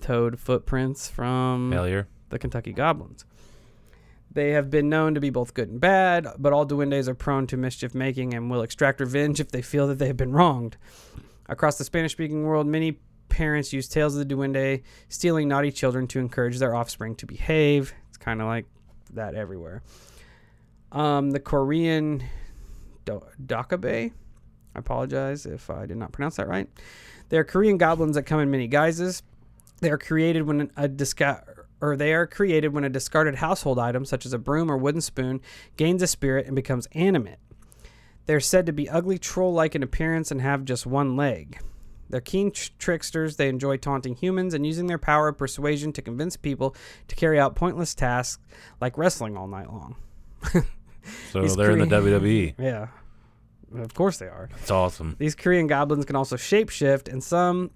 [0.00, 2.06] toed footprints from Hellier.
[2.30, 3.24] the Kentucky Goblins.
[4.34, 7.46] They have been known to be both good and bad, but all duendes are prone
[7.48, 10.78] to mischief making and will extract revenge if they feel that they have been wronged.
[11.48, 16.06] Across the Spanish speaking world, many parents use tales of the duende stealing naughty children
[16.06, 17.92] to encourage their offspring to behave.
[18.08, 18.66] It's kind of like
[19.12, 19.82] that everywhere.
[20.92, 22.22] Um, the Korean
[23.04, 24.12] Do- Dokabe,
[24.74, 26.68] I apologize if I did not pronounce that right.
[27.28, 29.22] They are Korean goblins that come in many guises.
[29.80, 34.06] They are created when a disca- or they are created when a discarded household item,
[34.06, 35.40] such as a broom or wooden spoon,
[35.76, 37.38] gains a spirit and becomes animate.
[38.26, 41.58] They're said to be ugly troll like in appearance and have just one leg.
[42.08, 43.36] They're keen tr- tricksters.
[43.36, 46.76] They enjoy taunting humans and using their power of persuasion to convince people
[47.08, 48.40] to carry out pointless tasks
[48.80, 49.96] like wrestling all night long.
[51.32, 52.54] So He's they're in the WWE.
[52.58, 52.86] Yeah.
[53.74, 54.48] Of course they are.
[54.60, 55.16] It's awesome.
[55.18, 57.70] These Korean goblins can also shapeshift, and some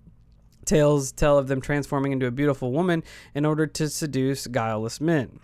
[0.66, 3.02] tales tell of them transforming into a beautiful woman
[3.34, 5.40] in order to seduce guileless men.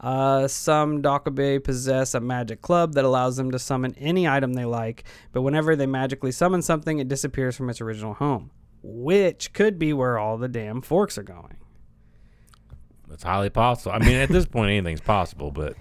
[0.00, 4.64] Uh, some Dokabe possess a magic club that allows them to summon any item they
[4.64, 8.50] like, but whenever they magically summon something, it disappears from its original home,
[8.82, 11.58] which could be where all the damn forks are going.
[13.08, 13.92] That's highly possible.
[13.92, 15.50] I mean, at this point, anything's possible.
[15.50, 15.76] But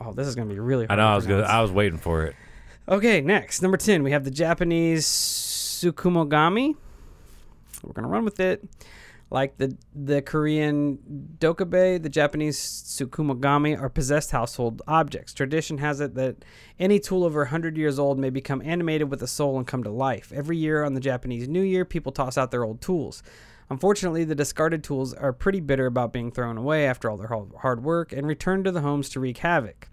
[0.00, 1.48] Oh, this is going to be really I know I was pronounce.
[1.48, 2.36] I was waiting for it.
[2.88, 6.76] Okay, next, number 10, we have the Japanese Tsukumogami.
[7.86, 8.64] We're going to run with it.
[9.28, 10.98] Like the the Korean
[11.38, 15.34] Dokabe, the Japanese Tsukumogami are possessed household objects.
[15.34, 16.44] Tradition has it that
[16.78, 19.90] any tool over 100 years old may become animated with a soul and come to
[19.90, 20.32] life.
[20.32, 23.24] Every year on the Japanese New Year, people toss out their old tools.
[23.68, 27.52] Unfortunately, the discarded tools are pretty bitter about being thrown away after all their hard-
[27.62, 29.88] hard work and returned to the homes to wreak havoc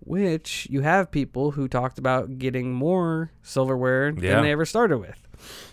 [0.00, 4.34] which you have people who talked about getting more silverware Yeah.
[4.34, 5.26] than they ever started with.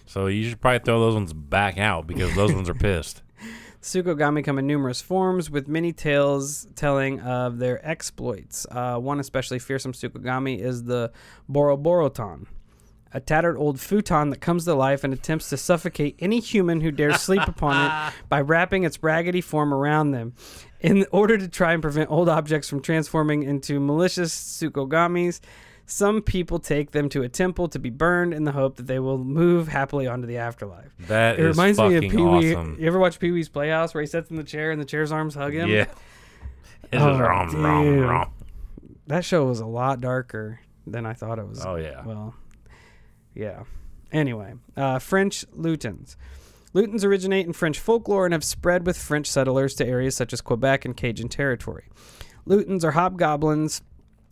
[0.06, 3.22] So you should probably throw those ones back out because those ones are pissed.
[3.82, 8.66] Tsukogami come in numerous forms, with many tales telling of their exploits.
[8.72, 11.12] Uh, one especially fearsome Tsukogami is the
[11.48, 12.48] Boroboroton,
[13.14, 16.92] a tattered old futon that comes to life and attempts to suffocate any human who
[16.92, 20.34] dares sleep upon it by wrapping its raggedy form around them.
[20.82, 25.40] In order to try and prevent old objects from transforming into malicious Tsukogamis,
[25.88, 29.00] some people take them to a temple to be burned in the hope that they
[29.00, 30.92] will move happily onto the afterlife.
[31.08, 32.54] That It is reminds me of Pee Wee.
[32.56, 32.78] awesome.
[32.80, 35.12] You ever watch Pee Wee's Playhouse where he sits in the chair and the chair's
[35.12, 35.70] arms hug him?
[35.70, 35.86] Yeah.
[36.94, 38.32] Oh, rom, rom, rom.
[39.08, 41.66] That show was a lot darker than I thought it was.
[41.66, 42.04] Oh yeah.
[42.06, 42.36] Well,
[43.34, 43.64] yeah.
[44.12, 46.16] Anyway, uh, French lutins.
[46.76, 50.42] Lutins originate in French folklore and have spread with French settlers to areas such as
[50.42, 51.86] Quebec and Cajun territory.
[52.46, 53.82] Lutins are hobgoblins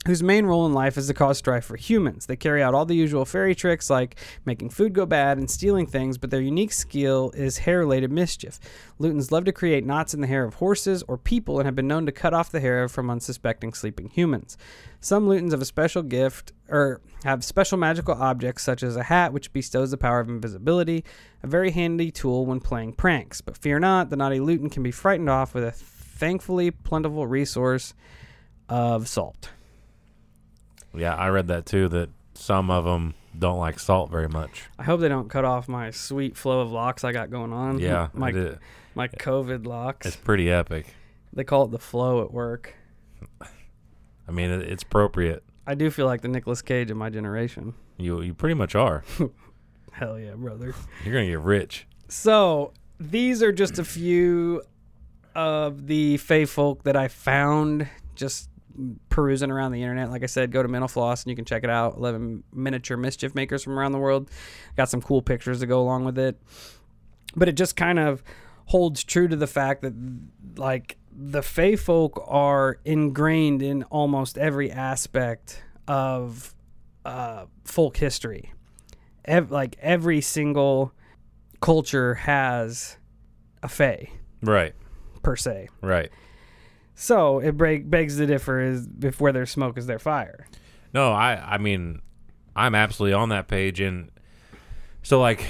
[0.05, 2.25] whose main role in life is to cause strife for humans.
[2.25, 5.85] They carry out all the usual fairy tricks like making food go bad and stealing
[5.85, 8.59] things, but their unique skill is hair related mischief.
[8.99, 11.87] Lutins love to create knots in the hair of horses or people and have been
[11.87, 14.57] known to cut off the hair from unsuspecting sleeping humans.
[14.99, 19.31] Some Lutins have a special gift or have special magical objects such as a hat
[19.31, 21.05] which bestows the power of invisibility,
[21.41, 23.41] a very handy tool when playing pranks.
[23.41, 27.93] But fear not, the naughty Lutin can be frightened off with a thankfully plentiful resource
[28.69, 29.49] of salt.
[30.95, 31.87] Yeah, I read that too.
[31.89, 34.63] That some of them don't like salt very much.
[34.77, 37.79] I hope they don't cut off my sweet flow of locks I got going on.
[37.79, 38.31] Yeah, my
[38.95, 40.05] my COVID locks.
[40.05, 40.87] it's pretty epic.
[41.31, 42.75] They call it the flow at work.
[44.27, 45.43] I mean, it, it's appropriate.
[45.65, 47.73] I do feel like the Nicolas Cage of my generation.
[47.97, 49.03] You you pretty much are.
[49.91, 50.73] Hell yeah, brother.
[51.03, 51.87] You're gonna get rich.
[52.07, 54.61] So these are just a few
[55.35, 58.49] of the Fey folk that I found just
[59.09, 60.09] perusing around the internet.
[60.09, 61.95] Like I said, go to Mental Floss and you can check it out.
[61.97, 64.29] Eleven miniature mischief makers from around the world.
[64.77, 66.41] Got some cool pictures to go along with it.
[67.35, 68.23] But it just kind of
[68.65, 69.93] holds true to the fact that
[70.57, 76.53] like the Fey folk are ingrained in almost every aspect of
[77.05, 78.53] uh, folk history.
[79.25, 80.93] Ev- like every single
[81.61, 82.97] culture has
[83.61, 84.73] a Fey Right.
[85.21, 85.69] per se.
[85.81, 86.09] Right.
[87.03, 90.47] So it break, begs to differ is if where there's smoke is there fire.
[90.93, 92.01] No, I I mean,
[92.55, 94.09] I'm absolutely on that page, and
[95.01, 95.45] so like,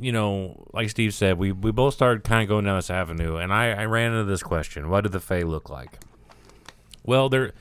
[0.00, 3.36] you know, like Steve said, we we both started kind of going down this avenue,
[3.36, 5.98] and I I ran into this question: What did the Fae look like?
[7.04, 7.52] Well, there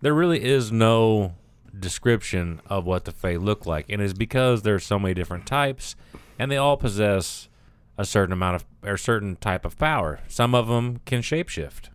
[0.00, 1.34] there really is no
[1.76, 5.96] description of what the Fae look like, and it's because there's so many different types,
[6.38, 7.48] and they all possess
[7.96, 10.20] a certain amount of or certain type of power.
[10.28, 11.88] Some of them can shapeshift.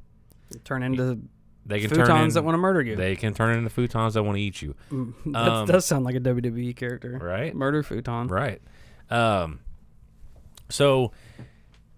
[0.63, 1.19] Turn into
[1.65, 2.95] They can turn futons in, that want to murder you.
[2.95, 4.75] They can turn into futons that want to eat you.
[5.25, 7.17] that um, does sound like a WWE character.
[7.21, 7.55] Right.
[7.55, 8.27] Murder futon.
[8.27, 8.61] Right.
[9.09, 9.59] Um,
[10.69, 11.11] so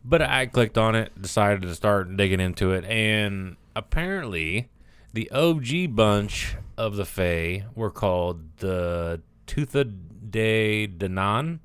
[0.04, 4.70] But I clicked on it, decided to start digging into it, and apparently,
[5.14, 9.92] the OG bunch of the Fae were called the Tuatha
[10.30, 11.60] Dé Danann,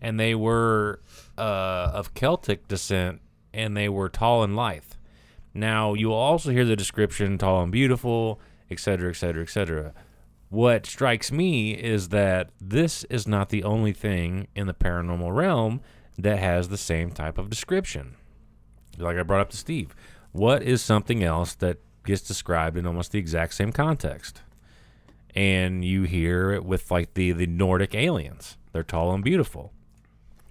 [0.00, 1.00] and they were
[1.38, 3.20] uh, of Celtic descent,
[3.52, 4.82] and they were tall and lithe.
[5.52, 9.92] Now, you will also hear the description tall and beautiful, etc., etc., etc.
[10.48, 15.80] What strikes me is that this is not the only thing in the paranormal realm
[16.18, 18.16] that has the same type of description.
[18.98, 19.94] Like I brought up to Steve,
[20.32, 24.42] what is something else that gets described in almost the exact same context?
[25.34, 28.56] And you hear it with like the the Nordic aliens.
[28.72, 29.72] They're tall and beautiful.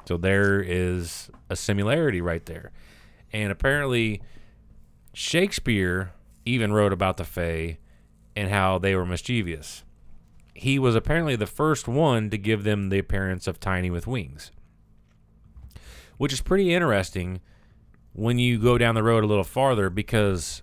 [0.06, 2.72] So there is a similarity right there.
[3.32, 4.22] And apparently
[5.14, 6.14] Shakespeare
[6.46, 7.78] even wrote about the Fae
[8.36, 9.84] and how they were mischievous.
[10.54, 14.52] He was apparently the first one to give them the appearance of tiny with wings
[16.20, 17.40] which is pretty interesting
[18.14, 20.62] when you go down the road a little farther because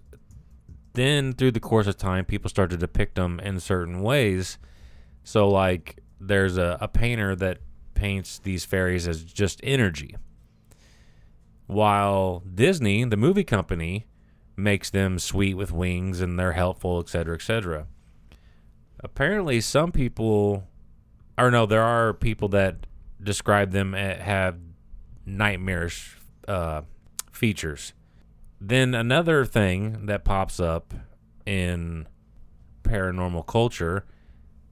[0.92, 4.58] then through the course of time people start to depict them in certain ways
[5.24, 7.58] so like there's a, a painter that
[7.94, 10.14] paints these fairies as just energy
[11.66, 14.06] while disney the movie company
[14.56, 17.86] makes them sweet with wings and they're helpful etc etc
[19.00, 20.66] apparently some people
[21.36, 22.86] or no there are people that
[23.22, 24.56] describe them a- have
[25.24, 26.16] nightmarish
[26.46, 26.82] uh,
[27.32, 27.92] features.
[28.60, 30.94] Then another thing that pops up
[31.44, 32.06] in
[32.82, 34.06] paranormal culture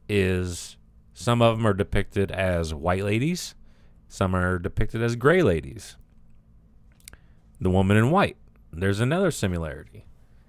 [0.08, 0.76] is
[1.12, 3.54] some of them are depicted as white ladies,
[4.08, 5.96] some are depicted as gray ladies.
[7.60, 8.36] The woman in white,
[8.80, 10.04] there's another similarity.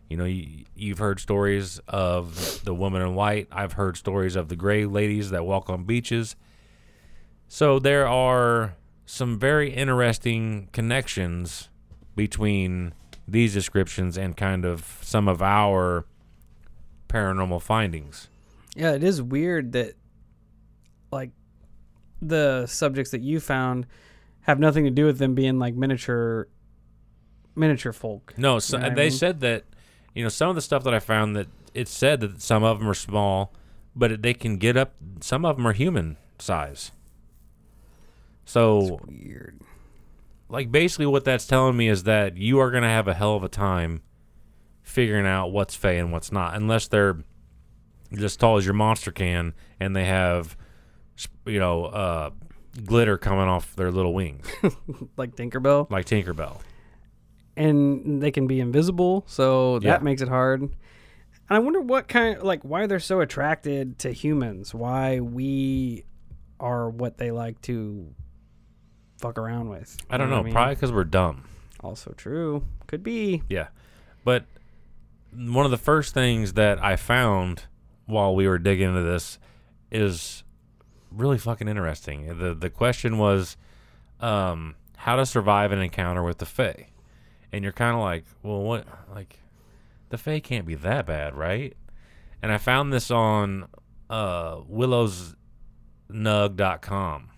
[0.10, 3.48] You know, you, you've heard stories of the woman in white.
[3.52, 6.36] I've heard stories of the gray ladies that walk on beaches.
[7.48, 11.70] So there are some very interesting connections
[12.16, 12.94] between
[13.28, 16.06] these descriptions and kind of some of our
[17.10, 18.30] paranormal findings.
[18.76, 19.94] Yeah, it is weird that
[21.12, 21.32] like
[22.22, 23.88] the subjects that you found
[24.42, 26.48] have nothing to do with them being like miniature
[27.56, 28.34] miniature folk.
[28.38, 29.12] No, so You know what I they mean?
[29.12, 29.64] said that
[30.14, 32.80] you know some of the stuff that I found that it said that some of
[32.80, 33.54] them are small,
[33.96, 34.94] but they can get up.
[35.22, 36.92] Some of them are human size.
[38.46, 39.60] So Weird.
[40.50, 43.36] like basically what that's telling me is that you are going to have a hell
[43.36, 44.02] of a time
[44.84, 47.18] figuring out what's fey and what's not unless they're
[48.14, 50.56] just tall as your monster can and they have
[51.48, 52.30] you know uh
[52.86, 54.46] glitter coming off their little wings
[55.18, 55.90] Like Tinkerbell.
[55.90, 56.60] like Tinkerbell.
[57.58, 60.04] And they can be invisible, so that Yeah.
[60.04, 60.62] makes it hard.
[60.62, 60.72] And
[61.50, 66.04] I wonder what kind like why they're so attracted to humans, why we
[66.60, 68.14] are what they like to
[69.20, 69.98] fuck around with.
[70.10, 70.54] I don't You know, what mean?
[70.54, 71.44] probably cuz we're dumb.
[71.82, 72.66] Also true.
[72.88, 73.44] Could be.
[73.50, 73.68] Yeah.
[74.24, 74.46] But
[75.34, 77.66] one of the first things that I found
[78.06, 79.38] while we were digging into this
[79.92, 80.44] is
[81.12, 82.38] really fucking interesting.
[82.40, 83.56] The the question was
[84.20, 86.88] um, how to survive an encounter with the Fae.
[87.56, 88.86] And you're kind of like, well, what?
[89.10, 89.40] Like,
[90.10, 91.74] the Fae can't be that bad, right?
[92.42, 93.70] And I found this on
[94.10, 97.30] uh, willowsnug.com.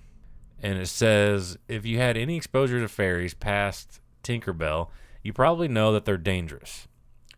[0.63, 4.89] And it says if you had any exposure to fairies past Tinkerbell,
[5.21, 6.87] you probably know that they're dangerous.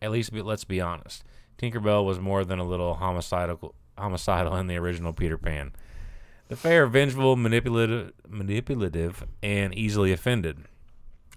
[0.00, 1.22] At least let's be honest.
[1.58, 5.72] Tinkerbell was more than a little homicidal homicidal in the original Peter Pan.
[6.48, 10.64] The Fae are vengeful, manipulative, manipulative, and easily offended.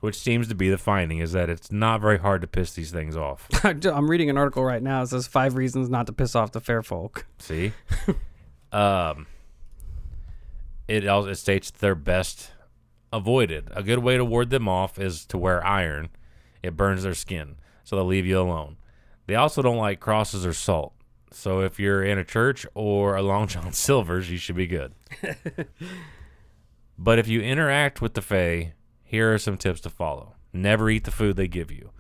[0.03, 2.91] Which seems to be the finding is that it's not very hard to piss these
[2.91, 3.47] things off.
[3.63, 5.01] I'm reading an article right now.
[5.01, 7.25] It says five reasons not to piss off the fair folk.
[7.39, 7.71] See,
[8.73, 9.27] um,
[10.89, 12.51] it also it states they're best
[13.13, 13.69] avoided.
[13.71, 16.09] A good way to ward them off is to wear iron.
[16.61, 18.75] It burns their skin, so they'll leave you alone.
[19.27, 20.91] They also don't like crosses or salt.
[21.31, 24.95] So if you're in a church or a Long John Silver's, you should be good.
[26.97, 28.73] but if you interact with the Fae,
[29.13, 30.33] here are some tips to follow.
[30.51, 31.91] Never eat the food they give you.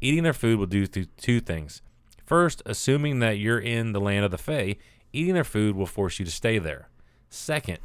[0.00, 1.82] Eating their food will do two things.
[2.24, 4.76] First, assuming that you're in the land of the Fae,
[5.12, 6.88] eating their food will force you to stay there.
[7.28, 7.76] Second,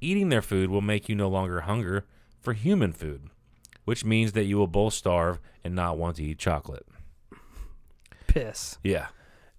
[0.00, 2.06] eating their food will make you no longer hunger
[2.40, 3.30] for human food,
[3.84, 6.86] which means that you will both starve and not want to eat chocolate.
[8.28, 8.78] Piss.
[8.84, 9.08] Yeah.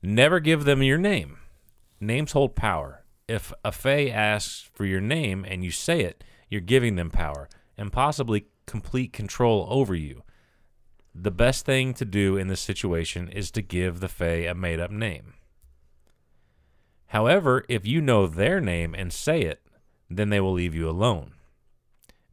[0.01, 1.39] Never give them your name.
[1.99, 3.03] Names hold power.
[3.27, 7.49] If a Fae asks for your name and you say it, you're giving them power
[7.77, 10.23] and possibly complete control over you.
[11.15, 14.79] The best thing to do in this situation is to give the Fae a made
[14.79, 15.33] up name.
[17.07, 19.61] However, if you know their name and say it,
[20.09, 21.31] then they will leave you alone.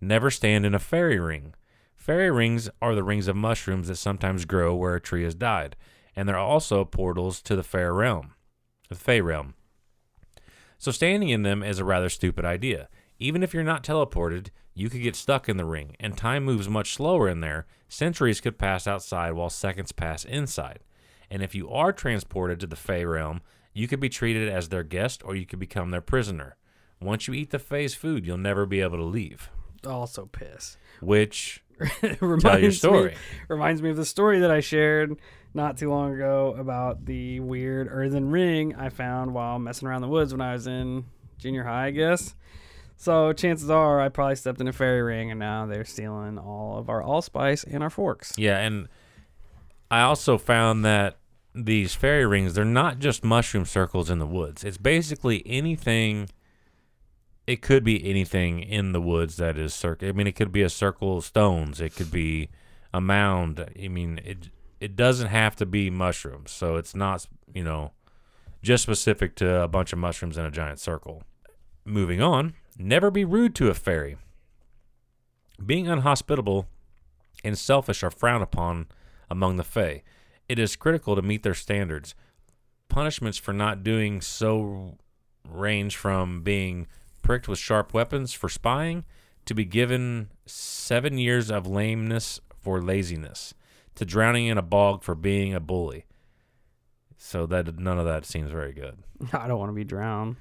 [0.01, 1.55] Never stand in a fairy ring.
[1.97, 5.77] Fairy rings are the rings of mushrooms that sometimes grow where a tree has died,
[6.15, 8.35] and they're also portals to the fair realm,
[8.91, 9.55] the Fey realm.
[10.77, 12.89] So standing in them is a rather stupid idea.
[13.19, 16.69] Even if you're not teleported, you could get stuck in the ring, and time moves
[16.69, 17.67] much slower in there.
[17.89, 20.81] Centuries could pass outside while seconds pass inside.
[21.31, 23.41] And if you are transported to the Fey realm,
[23.73, 26.57] you could be treated as their guest or you could become their prisoner.
[27.01, 29.51] Once you eat the Fey's food, you'll never be able to leave.
[29.87, 30.77] Also piss.
[31.01, 31.63] Which
[32.21, 33.11] reminds tell your story.
[33.11, 33.17] Me,
[33.49, 35.17] reminds me of the story that I shared
[35.53, 40.09] not too long ago about the weird earthen ring I found while messing around the
[40.09, 41.05] woods when I was in
[41.39, 42.35] junior high, I guess.
[43.05, 46.79] So chances are I probably stepped in a fairy ring and now they're stealing all
[46.79, 48.33] of our allspice and our forks.
[48.39, 48.89] Yeah, and
[49.91, 51.19] I also found that
[51.55, 54.65] these fairy rings, they're not just mushroom circles in the woods.
[54.65, 56.31] It's basically anything
[57.47, 60.09] it could be anything in the woods that is circle.
[60.09, 61.83] I mean, it could be a circle of stones.
[61.83, 62.49] It could be
[62.95, 63.61] a mound.
[63.79, 64.49] I mean, it
[64.81, 66.53] it doesn't have to be mushrooms.
[66.53, 67.93] So it's not, you know,
[68.63, 71.23] just specific to a bunch of mushrooms in a giant circle.
[71.85, 74.17] Moving on, never be rude to a fairy.
[75.65, 76.67] Being unhospitable
[77.45, 78.87] and selfish are frowned upon
[79.31, 80.03] among the Fae.
[80.49, 82.15] It is critical to meet their standards.
[82.89, 84.99] Punishments for not doing so
[85.49, 86.87] range from being
[87.23, 89.05] pricked with sharp weapons for spying
[89.47, 93.55] to be given seven years of lameness for laziness
[93.95, 96.05] to drowning in a bog for being a bully.
[97.17, 98.99] So that none of that seems very good.
[99.33, 100.37] I don't want to be drowned.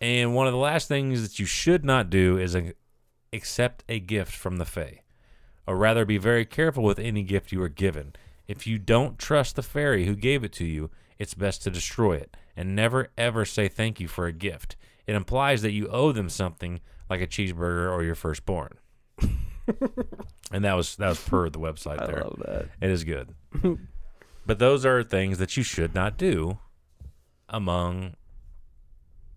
[0.00, 2.72] And one of the last things that you should not do is a,
[3.32, 5.02] accept a gift from the Fae,
[5.66, 8.14] or rather be very careful with any gift you are given.
[8.46, 12.14] If you don't trust the fairy who gave it to you, it's best to destroy
[12.14, 14.76] it and never ever say thank you for a gift.
[15.06, 16.80] It implies that you owe them something
[17.10, 18.78] like a cheeseburger or your firstborn.
[20.52, 22.22] and that was that was per the website I there.
[22.24, 22.66] love that.
[22.80, 23.34] It is good.
[24.46, 26.58] but those are things that you should not do
[27.48, 28.14] among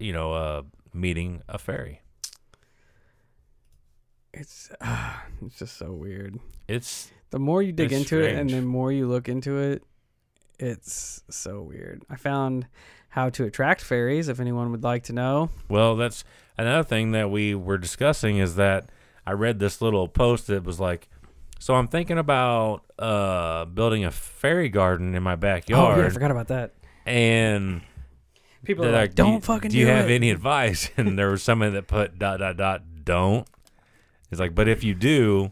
[0.01, 0.61] you know, uh
[0.93, 2.01] meeting a fairy.
[4.33, 5.13] It's uh,
[5.45, 6.39] it's just so weird.
[6.67, 9.83] It's The more you dig into it and the more you look into it,
[10.59, 12.03] it's so weird.
[12.09, 12.67] I found
[13.09, 15.49] how to attract fairies if anyone would like to know.
[15.69, 16.23] well, that's
[16.57, 18.89] another thing that we were discussing is that
[19.25, 21.09] I read this little post that was like
[21.59, 26.09] so I'm thinking about uh building a fairy garden in my Oh, backyard yeah, I
[26.09, 26.73] forgot about that.
[27.05, 27.81] and
[28.71, 30.89] People they're like, like, do "Don't you- fucking do you do have it." any advice?
[30.97, 33.47] And there was somebody that put dot dot dot don't.
[34.31, 35.51] It's like but if you do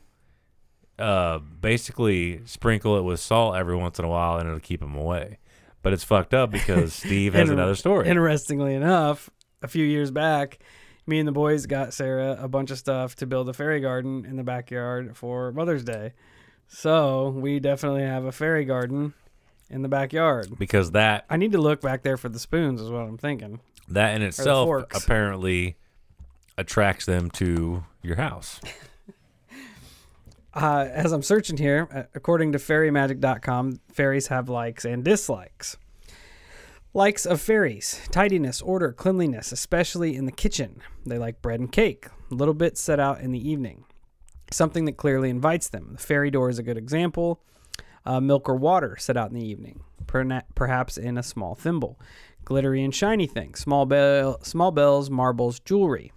[0.97, 4.95] uh basically sprinkle it with salt every once in a while and it'll keep them
[4.95, 5.37] away.
[5.81, 8.07] But it's fucked up because steve has another story.
[8.07, 9.29] Interestingly enough,
[9.61, 10.59] a few years back,
[11.07, 14.25] me and the boys got Sarah a bunch of stuff to build a fairy garden
[14.25, 16.13] in the backyard for Mother's Day.
[16.67, 19.13] So we definitely have a fairy garden
[19.69, 20.57] in the backyard.
[20.57, 23.59] because that I need to look back there for the spoons, is what I'm thinking.
[23.87, 25.03] that in itself forks.
[25.03, 25.77] apparently
[26.57, 28.59] attracts them to your house
[30.53, 35.77] Uh, as I'm searching here, uh, according to fairymagic.com, fairies have likes and dislikes.
[36.93, 40.81] Likes of fairies tidiness, order, cleanliness, especially in the kitchen.
[41.05, 43.85] They like bread and cake, a little bit set out in the evening.
[44.51, 45.89] Something that clearly invites them.
[45.93, 47.43] The fairy door is a good example.
[48.09, 49.81] Uh, milk or water set out in the evening,
[50.55, 51.99] perhaps in a small thimble.
[52.43, 56.11] Glittery and shiny things, small, bell, small bells, marbles, jewelry.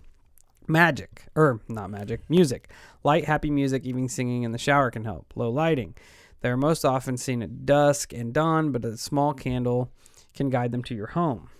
[0.66, 2.70] Magic or not magic music.
[3.05, 5.34] Light happy music even singing in the shower can help.
[5.36, 5.95] Low lighting.
[6.40, 9.90] They are most often seen at dusk and dawn but a small candle
[10.32, 11.51] can guide them to your home.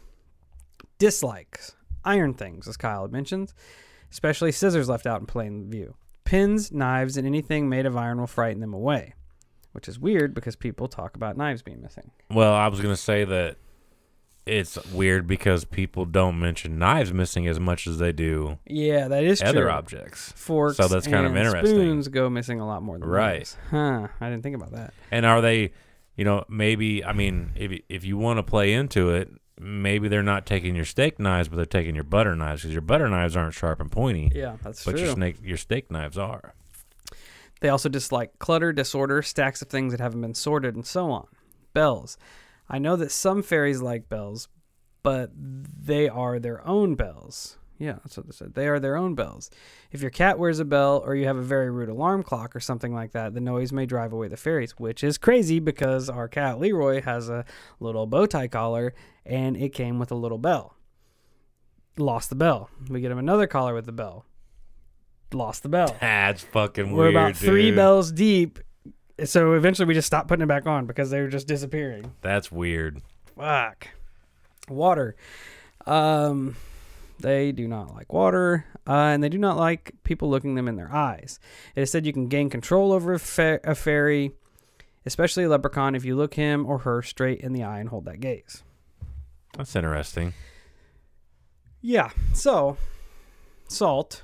[0.99, 1.76] Dislikes.
[2.07, 3.53] Iron things as kyle had mentioned
[4.11, 5.95] especially scissors left out in plain view.
[6.24, 9.12] Pins knives and anything made of iron will frighten them away
[9.73, 13.01] which is weird because people talk about knives being missing well i was going to
[13.01, 13.57] say that
[14.45, 19.23] it's weird because people don't mention knives missing as much as they do yeah that
[19.23, 21.70] is other true objects forks So that's kind of interesting.
[21.77, 23.37] spoons go missing a lot more than Right.
[23.39, 23.57] knives.
[23.70, 25.73] huh i didn't think about that And are they,
[26.16, 30.23] you know, maybe I mean, if if you want to play into it, maybe they're
[30.23, 33.37] not taking your steak knives, but they're taking your butter knives because your butter knives
[33.37, 35.05] aren't sharp and pointy, Yeah, that's but true.
[35.05, 36.55] your snake your steak knives are.
[37.62, 41.28] They also dislike clutter, disorder, stacks of things that haven't been sorted, and so on.
[41.72, 42.18] Bells.
[42.68, 44.48] I know that some fairies like bells,
[45.04, 47.58] but they are their own bells.
[47.78, 48.54] Yeah, that's what they said.
[48.54, 49.48] They are their own bells.
[49.92, 52.60] If your cat wears a bell or you have a very rude alarm clock or
[52.60, 56.26] something like that, the noise may drive away the fairies, which is crazy because our
[56.26, 57.44] cat Leroy has a
[57.78, 58.92] little bow tie collar
[59.24, 60.74] and it came with a little bell.
[61.96, 62.70] Lost the bell.
[62.88, 64.26] We get him another collar with the bell.
[65.35, 65.97] Lost the bell.
[66.01, 67.14] That's fucking We're weird.
[67.14, 67.76] about three dude.
[67.76, 68.59] bells deep.
[69.24, 72.12] So eventually we just stopped putting it back on because they were just disappearing.
[72.22, 73.03] That's weird.
[73.37, 73.89] Fuck.
[74.68, 75.16] Water.
[75.87, 76.57] Um,
[77.20, 80.76] they do not like water, uh, and they do not like people looking them in
[80.76, 81.39] their eyes.
[81.76, 84.33] It is said you can gain control over a, fa- a fairy,
[85.07, 88.05] especially a leprechaun, if you look him or her straight in the eye and hold
[88.07, 88.62] that gaze.
[89.57, 90.33] That's interesting.
[91.80, 92.11] Yeah.
[92.33, 92.76] So,
[93.68, 94.22] salt.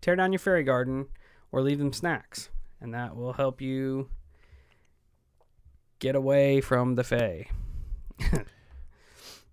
[0.00, 1.06] Tear down your fairy garden,
[1.52, 4.08] or leave them snacks, and that will help you
[5.98, 7.46] get away from the fae.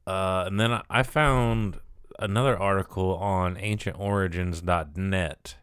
[0.05, 1.79] Uh, and then I- found
[2.19, 5.55] another article on ancientorigins.net,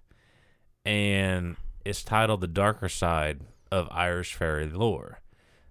[0.87, 5.21] and it's titled "The Darker Side of Irish Fairy Lore."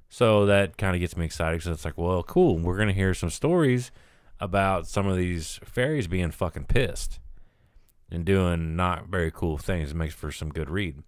[0.08, 2.60] So that kind of gets me excited because it's like, well, cool.
[2.60, 3.90] We're gonna hear some stories
[4.40, 7.20] about some of these fairies being fucking pissed
[8.12, 9.94] and doing not very cool things.
[9.94, 11.04] Makes for some good read.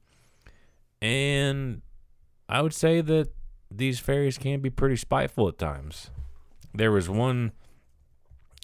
[1.01, 1.81] And
[2.47, 3.29] I would say that
[3.69, 6.11] these fairies can be pretty spiteful at times.
[6.73, 7.53] There was one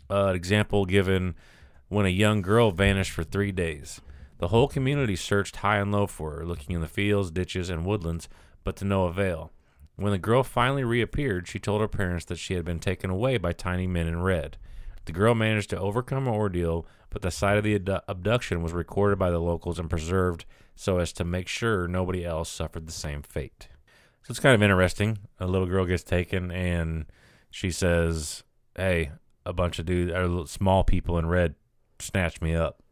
[0.10, 1.36] uh, example given
[1.90, 4.02] when a young girl vanished for three days.
[4.40, 7.86] The whole community searched high and low for her, looking in the fields, ditches, and
[7.86, 8.30] woodlands,
[8.64, 9.52] but to no avail.
[9.96, 13.38] When the girl finally reappeared, she told her parents that she had been taken away
[13.38, 14.58] by tiny men in red.
[15.06, 18.74] The girl managed to overcome her ordeal, but the site of the abdu- abduction was
[18.74, 20.46] recorded by the locals and preserved
[20.76, 23.68] so as to make sure nobody else suffered the same fate.
[24.24, 25.20] So it's kind of interesting.
[25.40, 27.06] A little girl gets taken, and
[27.50, 28.44] she says,
[28.76, 29.12] "Hey,
[29.46, 31.56] a bunch of dudes, or little small people in red,
[32.00, 32.84] snatched me up."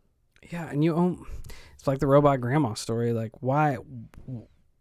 [0.49, 1.25] Yeah, and you own.
[1.73, 3.11] It's like the robot grandma story.
[3.11, 3.77] Like, why,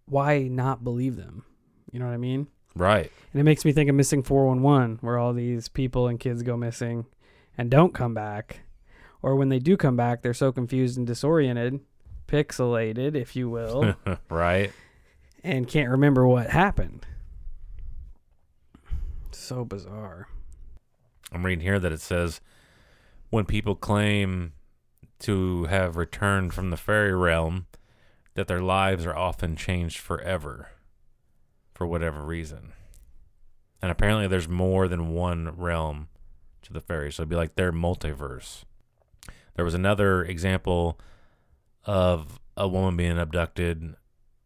[0.06, 1.44] why not believe them?
[1.90, 2.48] You know what I mean?
[2.76, 3.10] Right.
[3.32, 6.56] And it makes me think of Missing 411, where all these people and kids go
[6.56, 7.06] missing
[7.56, 8.60] and don't come back.
[9.24, 11.80] Or when they do come back, they're so confused and disoriented,
[12.28, 13.94] pixelated, if you will,
[14.28, 14.70] right.
[15.42, 17.06] and can't remember what happened.
[19.32, 20.28] So bizarre.
[21.32, 22.42] I'm reading here that it says
[23.30, 24.52] when people claim
[25.20, 27.64] to have returned from the fairy realm,
[28.34, 30.68] that their lives are often changed forever
[31.72, 32.74] for whatever reason.
[33.80, 36.08] And apparently there's more than one realm
[36.60, 37.14] to the fairies.
[37.14, 38.64] So it'd be like their multiverse.
[39.54, 40.98] There was another example
[41.84, 43.94] of a woman being abducted.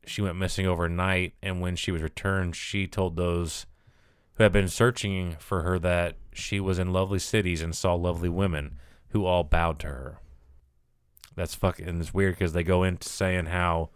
[0.06, 3.66] She went missing overnight, and when she was returned, she told those
[4.34, 8.28] who had been searching for her that she was in lovely cities and saw lovely
[8.28, 8.78] women
[9.08, 10.18] who all bowed to her.
[11.34, 13.90] That's fucking it's weird because they go into saying how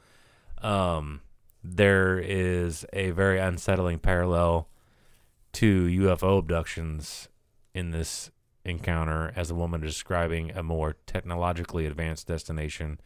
[0.62, 1.20] um,
[1.62, 4.68] there is a very unsettling parallel
[5.54, 7.28] to UFO abductions
[7.74, 8.30] in this
[8.64, 13.00] encounter as a woman describing a more technologically advanced destination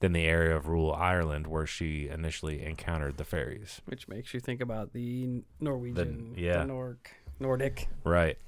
[0.00, 3.80] than the area of rural Ireland where she initially encountered the fairies.
[3.86, 6.58] Which makes you think about the Norwegian, yeah.
[6.58, 7.88] the Nork, Nordic.
[8.04, 8.38] Right.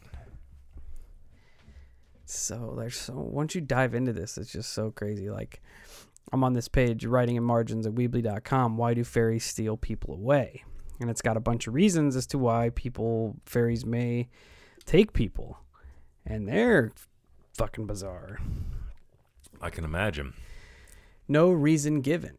[2.24, 5.30] So there's so once you dive into this, it's just so crazy.
[5.30, 5.60] Like
[6.32, 8.76] I'm on this page writing in margins at Weebly.com.
[8.76, 10.64] Why do fairies steal people away?
[11.00, 14.28] And it's got a bunch of reasons as to why people fairies may
[14.84, 15.58] take people,
[16.30, 16.92] and they're
[17.54, 18.38] fucking bizarre.
[19.60, 20.32] I can imagine.
[21.28, 22.38] No reason given,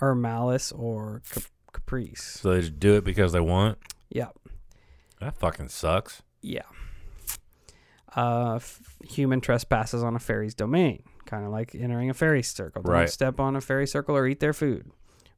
[0.00, 2.22] or malice or cap- caprice.
[2.40, 3.78] So they just do it because they want.
[4.10, 4.28] Yeah,
[5.20, 6.22] That fucking sucks.
[6.42, 6.62] yeah.
[8.16, 12.82] Uh, f- human trespasses on a fairy's domain, kind of like entering a fairy circle.
[12.82, 13.10] Don't Right.
[13.10, 14.90] step on a fairy circle or eat their food.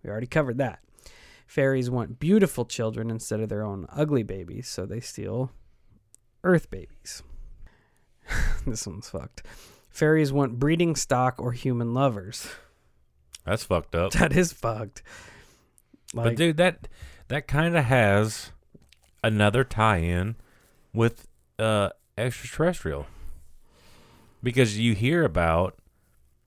[0.05, 0.79] We already covered that.
[1.47, 5.51] Fairies want beautiful children instead of their own ugly babies, so they steal
[6.45, 7.23] earth babies.
[8.67, 9.43] this one's fucked.
[9.91, 12.49] Fairies want breeding stock or human lovers.
[13.45, 14.13] That's fucked up.
[14.19, 15.03] That is fucked.
[16.15, 16.89] but dude, that
[17.29, 18.53] that kind of has
[19.25, 20.37] another tie-in
[20.93, 21.27] with
[21.59, 23.07] uh extraterrestrial.
[24.43, 25.77] Because you hear about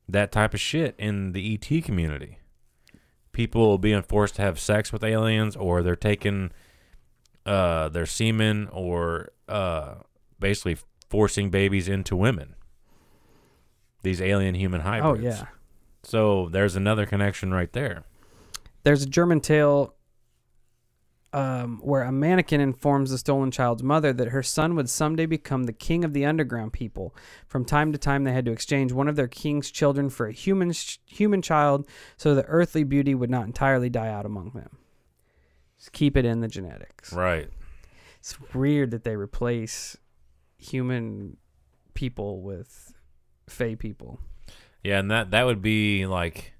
[0.07, 2.38] that type of shit in the ET community.
[3.34, 6.51] People being forced to have sex with aliens or they're taking
[7.45, 9.95] uh their semen or uh
[10.39, 10.77] basically
[11.12, 12.55] forcing babies into women.
[14.01, 15.05] These alien human hybrids.
[15.05, 15.39] oh hybrids.
[15.41, 15.47] yeah.
[16.03, 18.05] So there's another connection right there.
[18.84, 19.93] There's a German tale
[21.34, 25.66] um, where a mannequin informs the stolen child's mother that her son would someday become
[25.66, 27.14] the king of the underground people.
[27.45, 30.32] From time to time, they had to exchange one of their king's children for a
[30.32, 31.86] human sh- human child,
[32.16, 34.78] so the earthly beauty would not entirely die out among them.
[35.78, 37.12] Just keep it in the genetics.
[37.12, 37.49] Right.
[38.20, 39.97] It's weird that they replace
[40.62, 41.38] human
[41.93, 42.93] people with
[43.47, 44.20] fey people.
[44.84, 46.53] Yeah, and that that would be like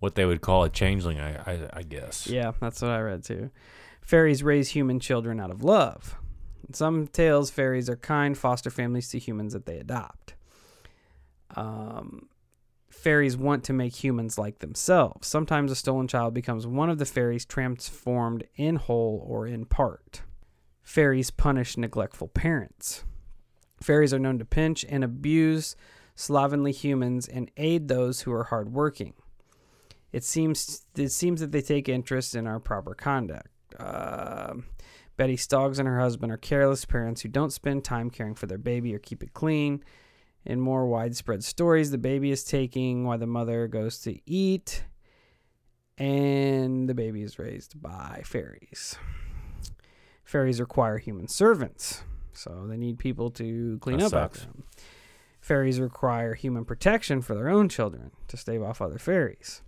[0.00, 2.26] what they would call a changeling, I I, I guess.
[2.26, 3.50] Yeah, that's what I read too.
[4.00, 6.16] Fairies raise human children out of love.
[6.66, 10.34] In some tales, fairies are kind foster families to humans that they adopt.
[11.54, 12.28] Um,
[12.90, 15.28] fairies want to make humans like themselves.
[15.28, 20.22] Sometimes a stolen child becomes one of the fairies transformed in whole or in part.
[20.82, 23.04] Fairies punish neglectful parents.
[23.80, 25.76] Fairies are known to pinch and abuse
[26.14, 29.12] slovenly humans and aid those who are hardworking.
[30.12, 33.48] It seems it seems that they take interest in our proper conduct.
[33.78, 34.54] Uh,
[35.16, 38.58] Betty Stoggs and her husband are careless parents who don't spend time caring for their
[38.58, 39.82] baby or keep it clean.
[40.44, 44.84] In more widespread stories, the baby is taking while the mother goes to eat,
[45.98, 48.96] and the baby is raised by fairies.
[50.24, 52.04] Fairies require human servants,
[52.36, 54.64] so they need people to clean That up after them.
[55.40, 59.62] Fairies require human protection for their own children to stave off other fairies.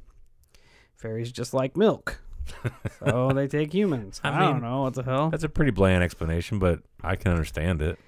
[0.96, 2.20] Fairies just like milk,
[2.98, 4.20] so they take humans.
[4.24, 5.30] I I, don't know what the hell.
[5.30, 7.98] That's a pretty bland explanation, but I can understand it.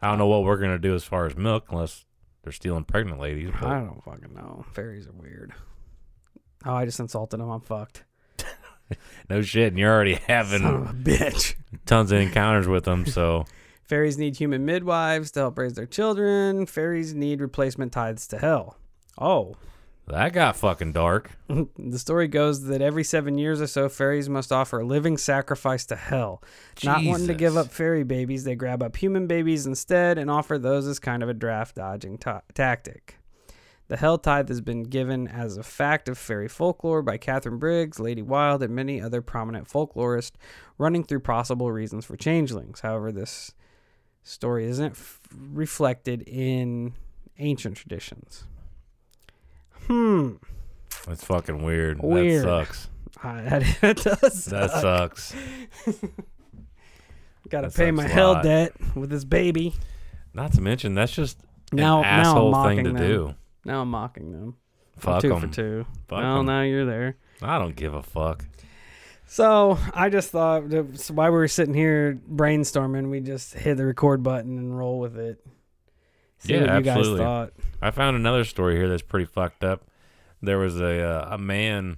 [0.00, 2.04] I don't know what we're gonna do as far as milk, unless
[2.42, 3.50] they're stealing pregnant ladies.
[3.60, 3.68] But...
[3.68, 4.64] I don't fucking know.
[4.72, 5.52] Fairies are weird.
[6.64, 7.50] Oh, I just insulted them.
[7.50, 8.04] I'm fucked.
[9.30, 10.62] no shit, and you're already having
[11.02, 11.54] bitch.
[11.86, 13.06] tons of encounters with them.
[13.06, 13.46] So
[13.86, 16.66] Fairies need human midwives to help raise their children.
[16.66, 18.78] Fairies need replacement tithes to hell.
[19.16, 19.54] Oh.
[20.08, 21.30] that got fucking dark.
[21.78, 25.86] the story goes that every seven years or so, fairies must offer a living sacrifice
[25.86, 26.42] to hell.
[26.82, 30.58] Not wanting to give up fairy babies, they grab up human babies instead and offer
[30.58, 33.18] those as kind of a draft dodging ta- tactic.
[33.88, 38.00] The hell tithe has been given as a fact of fairy folklore by Katharine Briggs,
[38.00, 40.32] Lady Wilde, and many other prominent folklorists,
[40.76, 42.80] running through possible reasons for changelings.
[42.80, 43.54] However, this
[44.26, 45.20] story isn't f-
[45.52, 46.92] reflected in
[47.38, 48.44] ancient traditions.
[49.86, 50.34] Hmm.
[51.06, 52.00] That's fucking weird.
[52.02, 52.44] Weird.
[52.46, 52.88] That sucks.
[53.80, 54.44] That does.
[54.46, 55.16] That suck.
[55.18, 55.34] sucks.
[57.48, 59.72] Got to pay my hell debt with this baby.
[60.34, 61.38] Not to mention that's just
[61.72, 63.08] an Now, now I'm asshole mocking thing to them.
[63.08, 63.34] do.
[63.64, 64.56] Now I'm mocking them.
[64.98, 65.40] Fuck them.
[65.40, 65.86] two for two.
[66.08, 66.46] Fuck well, 'em.
[66.46, 67.16] now you're there.
[67.40, 68.44] I don't give a fuck.
[69.26, 73.84] So I just thought that- while we were sitting here brainstorming, we just hit the
[73.86, 75.44] record button and roll with it.
[76.38, 77.24] See Yeah, what you guys absolutely.
[77.24, 77.52] thought.
[77.82, 79.84] I found another story here that's pretty fucked up.
[80.42, 81.96] There was a uh, a man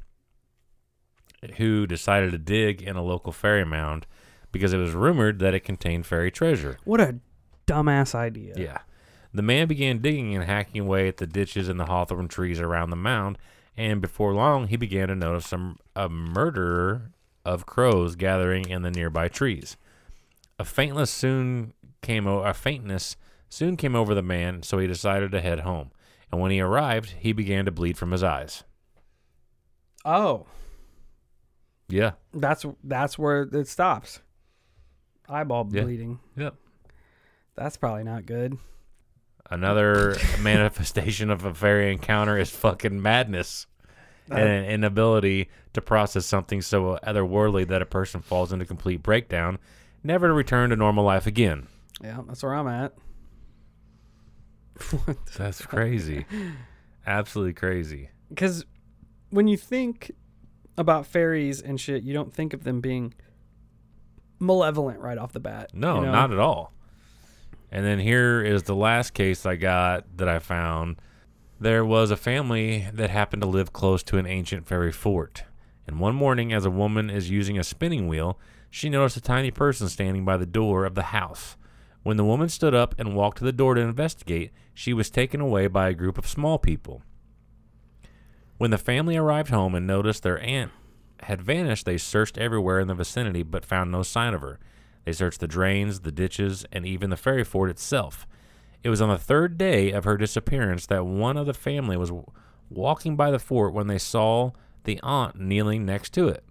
[1.57, 4.07] who decided to dig in a local fairy mound
[4.51, 6.79] because it was rumored that it contained fairy treasure.
[6.85, 7.16] What a
[7.66, 8.55] dumbass idea.
[8.57, 8.79] Yeah.
[9.35, 12.91] The man began digging and hacking away at the ditches and the hawthorn trees around
[12.91, 13.37] the mound,
[13.76, 17.11] and before long he began to notice some a murderer
[17.45, 19.76] of crows gathering in the nearby trees.
[20.59, 21.72] A faintness soon
[22.03, 23.16] came o- a faintness
[23.49, 25.91] soon came over the man, so he decided to head home.
[26.30, 28.64] And when he arrived, he began to bleed from his eyes.
[30.05, 30.47] Oh,
[31.89, 32.12] Yeah.
[32.34, 34.20] that's that's where it stops.
[35.28, 35.82] Eyeball Yeah.
[35.82, 36.18] bleeding.
[36.36, 36.55] Yep.
[37.55, 38.59] That's probably not good.
[39.51, 43.66] Another manifestation of a fairy encounter is fucking madness.
[44.31, 44.41] Uh-huh.
[44.41, 49.59] and an inability to process something so otherworldly that a person falls into complete breakdown,
[50.05, 51.66] never to return to normal life again.
[52.03, 52.93] Yeah, that's where I'm at.
[55.37, 56.24] That's crazy.
[57.07, 58.11] Absolutely crazy.
[58.29, 58.64] because
[59.31, 60.12] when you think
[60.76, 63.12] about fairies and shit, you don't think of them being
[64.39, 65.70] malevolent right off the bat.
[65.74, 66.12] No, you know?
[66.12, 66.72] not at all.
[67.70, 71.01] And then here is the last case I got that I found.
[71.61, 75.43] There was a family that happened to live close to an ancient fairy fort.
[75.89, 78.39] And one morning, as a woman is using a spinning wheel,
[78.71, 81.57] she noticed a tiny person standing by the door of the house.
[82.05, 85.41] When the woman stood up and walked to the door to investigate, she was taken
[85.41, 87.03] away by a group of small people.
[88.59, 90.71] When the family arrived home and noticed their aunt
[91.23, 94.61] had vanished, they searched everywhere in the vicinity but found no sign of her.
[95.05, 98.29] They searched the drains, the ditches, and even the fairy fort itself.
[98.83, 102.12] It was on the third day of her disappearance that one of the family was
[102.70, 104.53] walking by the fort when they saw
[104.85, 106.45] the aunt kneeling next to it.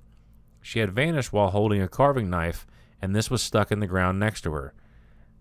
[0.61, 2.67] She had vanished while holding a carving knife,
[3.01, 4.73] and this was stuck in the ground next to her.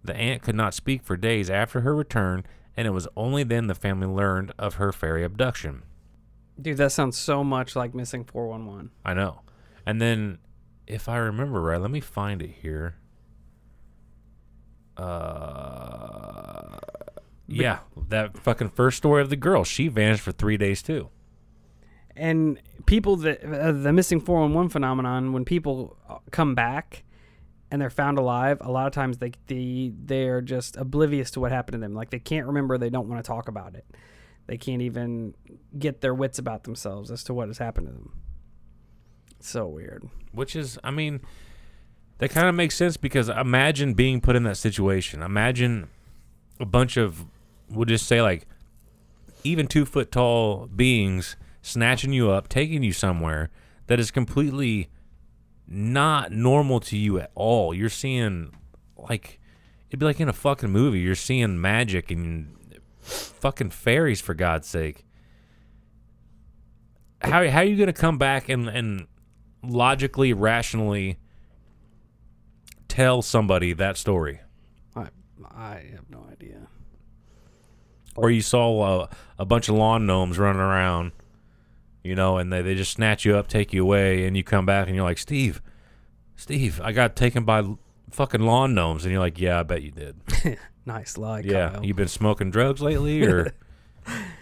[0.04, 2.44] The aunt could not speak for days after her return,
[2.76, 5.82] and it was only then the family learned of her fairy abduction.
[6.60, 8.90] Dude, that sounds so much like missing 411.
[9.04, 9.40] I know.
[9.84, 10.38] And then,
[10.86, 12.96] if I remember right, let me find it here.
[14.96, 16.78] Uh,
[17.48, 19.64] yeah, that fucking first story of the girl.
[19.64, 21.10] She vanished for three days too.
[22.16, 27.04] And people that uh, the missing 411 phenomenon, when people uh, come back
[27.70, 31.52] and they're found alive, a lot of times they they they're just oblivious to what
[31.52, 31.94] happened to them.
[31.94, 33.84] Like they can't remember, they don't want to talk about it.
[34.46, 35.34] they can't even
[35.78, 38.12] get their wits about themselves as to what has happened to them.
[39.40, 40.08] So weird.
[40.32, 41.20] Which is, I mean,
[42.18, 45.22] that kind of makes sense because imagine being put in that situation.
[45.22, 45.88] Imagine
[46.58, 47.26] a bunch of,
[47.70, 48.46] we'll just say like,
[49.44, 53.50] even two foot tall beings snatching you up, taking you somewhere
[53.86, 54.88] that is completely
[55.68, 57.74] not normal to you at all.
[57.74, 58.52] You're seeing
[58.96, 59.40] like
[59.88, 61.00] it'd be like in a fucking movie.
[61.00, 62.56] You're seeing magic and
[63.00, 65.04] fucking fairies for God's sake.
[67.20, 69.06] How how are you gonna come back and and
[69.62, 71.18] logically, rationally
[72.96, 74.40] tell somebody that story?
[74.94, 75.08] I
[75.54, 76.68] I have no idea.
[78.16, 81.12] Or you saw a, a bunch of lawn gnomes running around,
[82.02, 84.64] you know, and they, they just snatch you up, take you away, and you come
[84.64, 85.60] back and you're like, Steve,
[86.34, 87.62] Steve, I got taken by
[88.10, 89.04] fucking lawn gnomes.
[89.04, 90.16] And you're like, yeah, I bet you did.
[90.86, 91.70] Nice lie, yeah.
[91.70, 91.84] Kyle.
[91.84, 93.26] You been smoking drugs lately?
[93.26, 93.52] Or,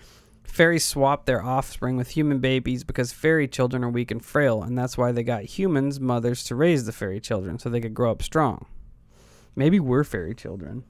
[0.54, 4.78] Fairies swap their offspring with human babies because fairy children are weak and frail, and
[4.78, 8.12] that's why they got humans, mothers, to raise the fairy children so they could grow
[8.12, 8.64] up strong.
[9.56, 10.84] Maybe we're fairy children.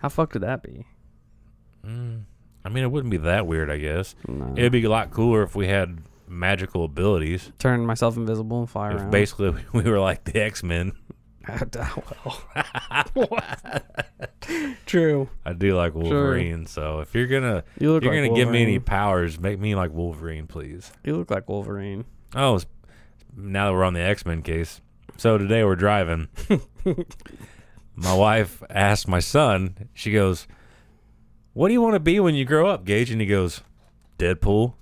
[0.00, 0.84] How fucked would that be?
[1.82, 2.24] mm,
[2.62, 4.14] I mean, it wouldn't be that weird, I guess.
[4.26, 4.52] No.
[4.54, 7.50] It'd be a lot cooler if we had magical abilities.
[7.58, 9.10] Turn myself invisible and fly If around.
[9.10, 10.92] basically we were like the X Men.
[13.14, 13.38] well.
[14.86, 15.28] True.
[15.44, 18.48] I do like Wolverine, so if you're gonna You look if you're like gonna give
[18.50, 20.90] me any powers, make me like Wolverine, please.
[21.04, 22.04] You look like Wolverine.
[22.34, 22.66] Oh, s-
[23.36, 24.80] now that we're on the X Men case,
[25.16, 26.28] so today we're driving.
[27.94, 29.88] my wife asked my son.
[29.94, 30.46] She goes,
[31.52, 33.62] "What do you want to be when you grow up, Gage?" And he goes,
[34.18, 34.74] "Deadpool."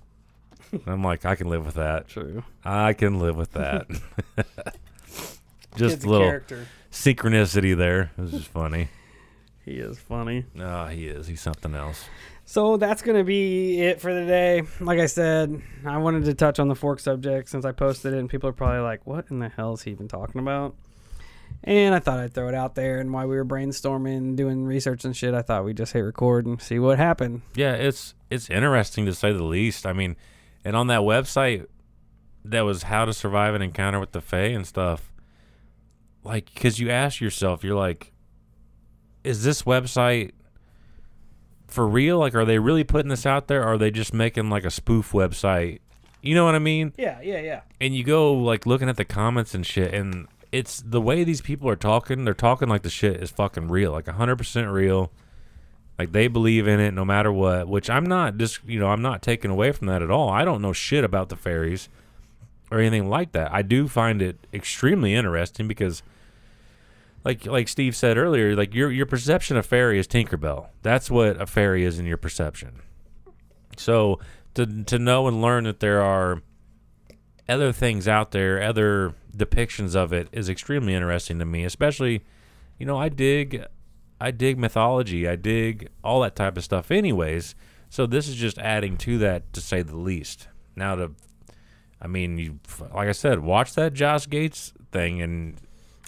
[0.71, 2.09] And I'm like, I can live with that.
[2.09, 2.43] True.
[2.65, 3.87] I can live with that.
[5.77, 6.67] Just a little character.
[6.91, 8.11] synchronicity there.
[8.17, 8.89] It was just funny.
[9.65, 10.45] He is funny.
[10.53, 11.27] No, he is.
[11.27, 12.05] He's something else.
[12.45, 14.61] So that's gonna be it for the day.
[14.79, 18.19] Like I said, I wanted to touch on the fork subject since I posted it,
[18.19, 20.73] and people are probably like, "What in the hell is he even talking about?"
[21.65, 22.99] And I thought I'd throw it out there.
[22.99, 26.45] And while we were brainstorming, doing research and shit, I thought we'd just hit record
[26.45, 27.41] and see what happened.
[27.53, 29.85] Yeah, it's it's interesting to say the least.
[29.85, 30.15] I mean,
[30.63, 31.65] and on that website
[32.45, 35.11] that was how to survive an encounter with the Fae and stuff.
[36.27, 38.11] Like, because you ask yourself, you're like,
[39.23, 40.31] is this website
[41.67, 42.19] for real?
[42.19, 43.63] Like, are they really putting this out there?
[43.63, 45.79] Or are they just making like a spoof website?
[46.21, 46.93] You know what I mean?
[46.97, 47.61] Yeah, yeah, yeah.
[47.79, 51.41] and you go like looking at the comments and shit and it's the way these
[51.41, 55.11] people are talking they're talking like the shit is fucking real like 100% real
[55.99, 59.01] like they believe in it no matter what which i'm not just you know i'm
[59.01, 61.89] not taking away from that at all i don't know shit about the fairies
[62.71, 66.01] or anything like that i do find it extremely interesting because
[67.27, 71.39] like like steve said earlier like your your perception of fairy is tinkerbell that's what
[71.39, 72.81] a fairy is in your perception
[73.77, 74.19] so
[74.55, 76.41] to to know and learn that there are
[77.49, 81.63] other things out there, other depictions of it is extremely interesting to me.
[81.63, 82.23] Especially,
[82.77, 83.63] you know, I dig,
[84.19, 86.91] I dig mythology, I dig all that type of stuff.
[86.91, 87.55] Anyways,
[87.89, 90.47] so this is just adding to that, to say the least.
[90.75, 91.11] Now to,
[92.01, 92.59] I mean, you
[92.93, 95.55] like I said, watch that Josh Gates thing, and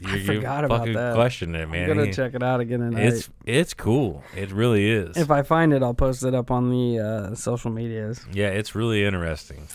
[0.06, 1.16] I you forgot about fucking that.
[1.16, 3.06] question it, I'm gonna He- check it out again tonight.
[3.06, 4.24] it's it's cool.
[4.36, 5.18] It really is.
[5.18, 8.26] if I find it, I'll post it up on the uh, social medias.
[8.32, 9.68] yeah, it's really interesting.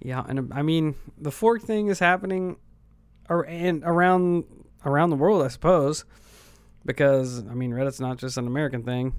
[0.00, 2.56] Yeah, and I mean the fork thing is happening,
[3.28, 4.44] ar- and around
[4.84, 6.04] around the world, I suppose,
[6.84, 9.14] because I mean Reddit's not just an American thing.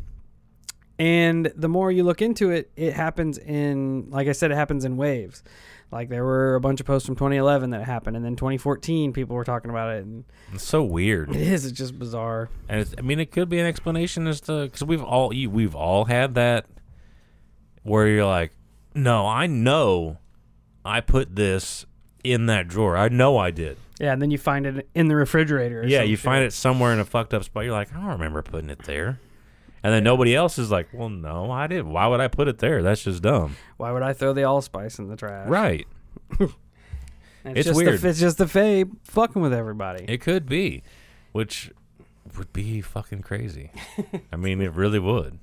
[0.98, 4.86] And the more you look into it, it happens in, like I said, it happens
[4.86, 5.43] in waves.
[5.91, 9.36] Like there were a bunch of posts from 2011 that happened, and then 2014 people
[9.36, 10.24] were talking about it, and
[10.54, 11.30] It's so weird.
[11.36, 11.66] it is.
[11.66, 12.50] It's just bizarre.
[12.68, 15.76] And it's, I mean, it could be an explanation as to because we've all we've
[15.76, 16.66] all had that
[17.84, 18.52] where you're like,
[18.93, 20.18] no, I know,
[20.84, 21.86] I put this
[22.24, 22.98] in that drawer.
[22.98, 23.78] I know I did.
[24.00, 25.82] Yeah, and then you find it in the refrigerator.
[25.82, 27.64] Or yeah, you find it somewhere in a fucked up spot.
[27.64, 29.20] You're like, I don't remember putting it there.
[29.86, 31.86] And then nobody else is like, well, no, I did.
[31.86, 32.82] Why would I put it there?
[32.82, 33.56] That's just dumb.
[33.78, 35.48] Why would I throw the allspice in the trash?
[35.48, 35.86] Right.
[36.40, 36.50] And
[37.56, 38.02] It's just weird.
[38.02, 40.04] The, it's just the Fae fucking with everybody.
[40.08, 40.82] It could be,
[41.34, 41.72] which
[42.36, 43.70] would be fucking crazy.
[44.34, 45.38] I mean, it really would.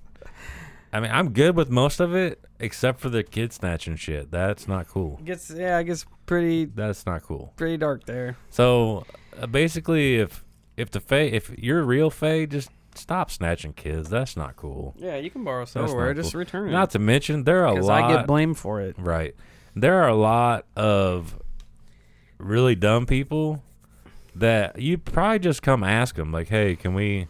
[0.92, 4.32] I mean, I'm good with most of it except for the kid snatching shit.
[4.32, 5.20] That's not cool.
[5.24, 7.52] gets yeah, it gets pretty That's not cool.
[7.54, 8.36] pretty dark there.
[8.50, 9.06] So
[9.40, 10.44] uh, basically, if
[10.76, 14.08] if the Fae, if you're a real Fae, just stop snatching kids.
[14.08, 14.94] That's not cool.
[14.98, 16.38] Yeah, you can borrow That's silverware, not just cool.
[16.40, 16.72] return it.
[16.72, 18.04] Not to mention, there are a because lot.
[18.04, 18.96] I get blamed for it.
[18.98, 19.34] Right.
[19.74, 21.38] There are a lot of
[22.38, 23.62] really dumb people
[24.34, 27.28] that you probably just come ask them like, "Hey, can we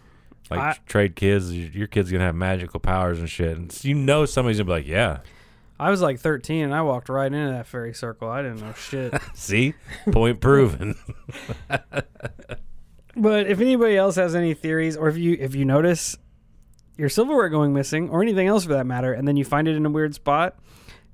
[0.51, 4.25] Like I- trade kids, your kid's gonna have magical powers and shit, and you know
[4.27, 5.19] somebody's gonna be like, "Yeah,
[5.81, 8.29] I was like 13 and I walked right into that fairy circle.
[8.29, 9.15] I didn't know shit.
[9.35, 9.75] see,
[10.11, 10.95] point proven."
[13.17, 16.17] but if anybody else has any theories, or if you if you notice
[16.97, 19.77] your silverware going missing, or anything else for that matter, and then you find it
[19.77, 20.59] in a weird spot,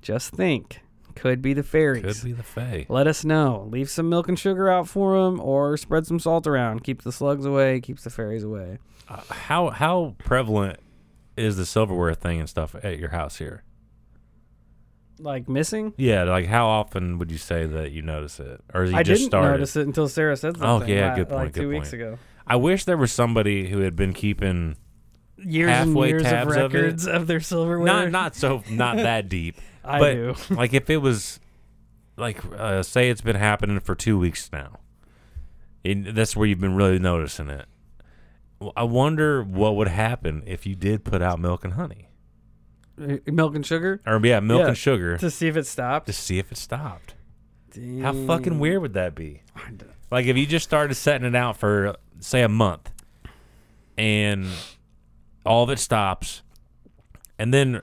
[0.01, 0.81] just think
[1.15, 2.03] could be the fairies.
[2.03, 2.85] Could be the Fae.
[2.87, 3.67] Let us know.
[3.69, 6.83] Leave some milk and sugar out for them, or spread some salt around.
[6.83, 7.81] Keeps the slugs away.
[7.81, 8.79] Keeps the fairies away.
[9.07, 10.79] Uh, how how prevalent
[11.35, 13.63] is the silverware thing and stuff at your house here?
[15.19, 15.93] Like missing.
[15.97, 19.03] Yeah, like how often would you say that you notice it, or is you I
[19.03, 19.49] just didn't started?
[19.51, 20.89] notice it until Sarah said something.
[20.89, 22.17] Oh, yeah, good point, Like good two weeks ago.
[22.47, 24.77] I wish there was somebody who had been keeping
[25.37, 27.85] Years Halfway and years tabs of of records of, their silverware.
[27.85, 30.35] not not so not that deep, I but do.
[30.55, 31.39] like if it was
[32.17, 34.79] like uh, say it's been happening for two weeks now,
[35.85, 37.65] and that's where you've been really noticing it.
[38.75, 42.08] I wonder what would happen if you did put out milk and honey,
[42.99, 44.67] Uh, milk and sugar or yeah, milk Yeah.
[44.69, 46.07] and sugar to see if it stopped.
[46.07, 47.15] to see if it stopped.
[48.01, 49.43] How fucking weird would that be?
[50.11, 52.91] Like if you just started setting it out for say a month,
[53.97, 54.47] and
[55.45, 56.41] all of it stops,
[57.37, 57.81] and then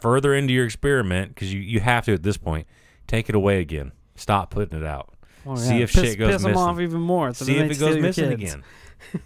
[0.00, 2.66] further into your experiment because you you have to at this point
[3.06, 3.92] take it away again.
[4.14, 5.12] Stop putting it out.
[5.44, 6.66] Oh, see if piss, shit goes piss them missing.
[6.66, 7.32] off even more.
[7.34, 8.54] So See then if they it goes your missing kids.
[8.54, 8.64] again.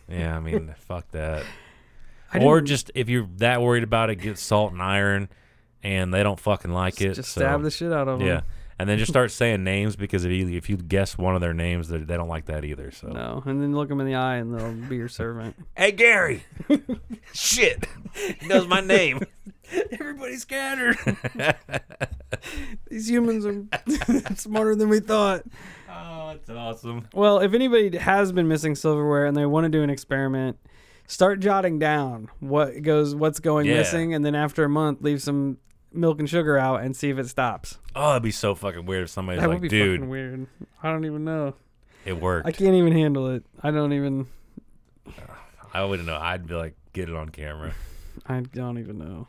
[0.09, 1.45] yeah, I mean, fuck that.
[2.39, 5.29] Or just if you're that worried about it, get salt and iron,
[5.83, 7.15] and they don't fucking like it.
[7.15, 8.29] just so- stab the shit out of them.
[8.29, 8.43] yeah,
[8.79, 11.55] and then just start saying names because if you if you guess one of their
[11.55, 12.91] names, they, they don't like that either.
[12.93, 15.57] So No, and then look them in the eye, and they'll be your servant.
[15.77, 16.45] Hey Gary,
[17.33, 17.85] shit,
[18.39, 19.21] he knows my name.
[19.93, 20.97] Everybody's scattered.
[22.91, 25.43] These humans are smarter than we thought.
[25.89, 27.09] Oh, that's awesome.
[27.15, 30.59] Well, if anybody has been missing silverware and they want to do an experiment,
[31.11, 33.75] start jotting down what goes, what's going Yeah.
[33.79, 35.59] missing, and then after a month, leave some
[35.93, 37.79] milk and sugar out and see if it stops.
[37.97, 40.47] Oh, it'd be so fucking weird if somebody's that like, would be dude, fucking weird.
[40.83, 41.55] I don't even know.
[42.05, 42.47] it worked.
[42.47, 43.45] I can't even handle it.
[43.63, 44.27] I don't even.
[45.75, 46.17] I wouldn't know.
[46.17, 47.73] I'd be like, get it on camera.
[48.27, 49.29] I don't even know.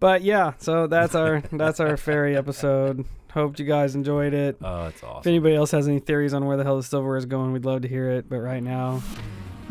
[0.00, 3.04] But yeah, so that's our that's our fairy episode.
[3.32, 4.56] Hope you guys enjoyed it.
[4.62, 5.20] Oh, it's awesome.
[5.20, 7.64] If anybody else has any theories on where the hell the silverware is going, we'd
[7.64, 8.28] love to hear it.
[8.28, 9.02] But right now,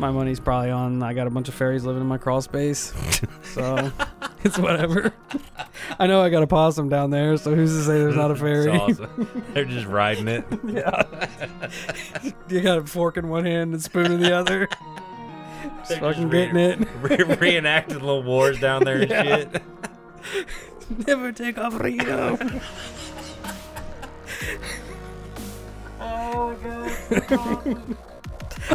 [0.02, 1.00] my money's probably on.
[1.02, 2.92] I got a bunch of fairies living in my crawl space,
[3.54, 3.90] so
[4.44, 5.14] it's whatever.
[5.98, 8.36] I know I got a possum down there, so who's to say there's not a
[8.44, 8.70] fairy?
[8.72, 9.44] It's awesome.
[9.54, 10.44] They're just riding it.
[10.66, 11.04] yeah,
[12.48, 14.68] you got a fork in one hand and spoon in the other.
[15.78, 16.78] Just They're fucking just getting it.
[17.00, 17.16] Re-
[17.60, 19.22] reenacting little wars down there and Yeah.
[19.36, 19.62] shit.
[21.06, 22.36] Never take off Reno.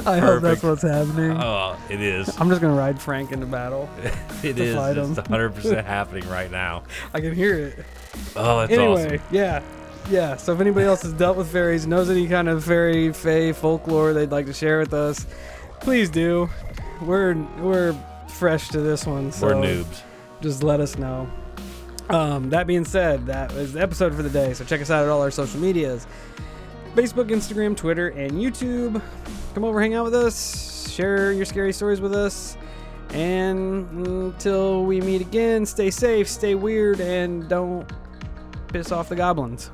[0.06, 1.32] I hope that's what's happening.
[1.32, 2.30] Oh, it is.
[2.40, 3.90] I'm just gonna ride Frank into battle.
[4.44, 4.76] It is.
[4.76, 6.84] It's 100 percent happening right now.
[7.12, 7.86] I can hear it.
[8.36, 9.22] Oh, that's anyway, awesome.
[9.32, 9.64] yeah,
[10.12, 10.36] yeah.
[10.36, 14.14] So if anybody else has dealt with fairies, knows any kind of fairy, fae folklore
[14.14, 15.26] they'd like to share with us,
[15.80, 16.48] please do.
[17.02, 17.96] We're we're
[18.28, 20.02] fresh to this one, so We're noobs.
[20.42, 21.28] just let us know.
[22.10, 24.54] Um, that being said, that was the episode for the day.
[24.54, 26.06] So check us out at all our social medias
[26.96, 29.02] Facebook, Instagram, Twitter, and YouTube.
[29.58, 32.56] Come over, hang out with us, share your scary stories with us.
[33.10, 37.92] And until we meet again, stay safe, stay weird, and don't
[38.68, 39.72] piss off the goblins.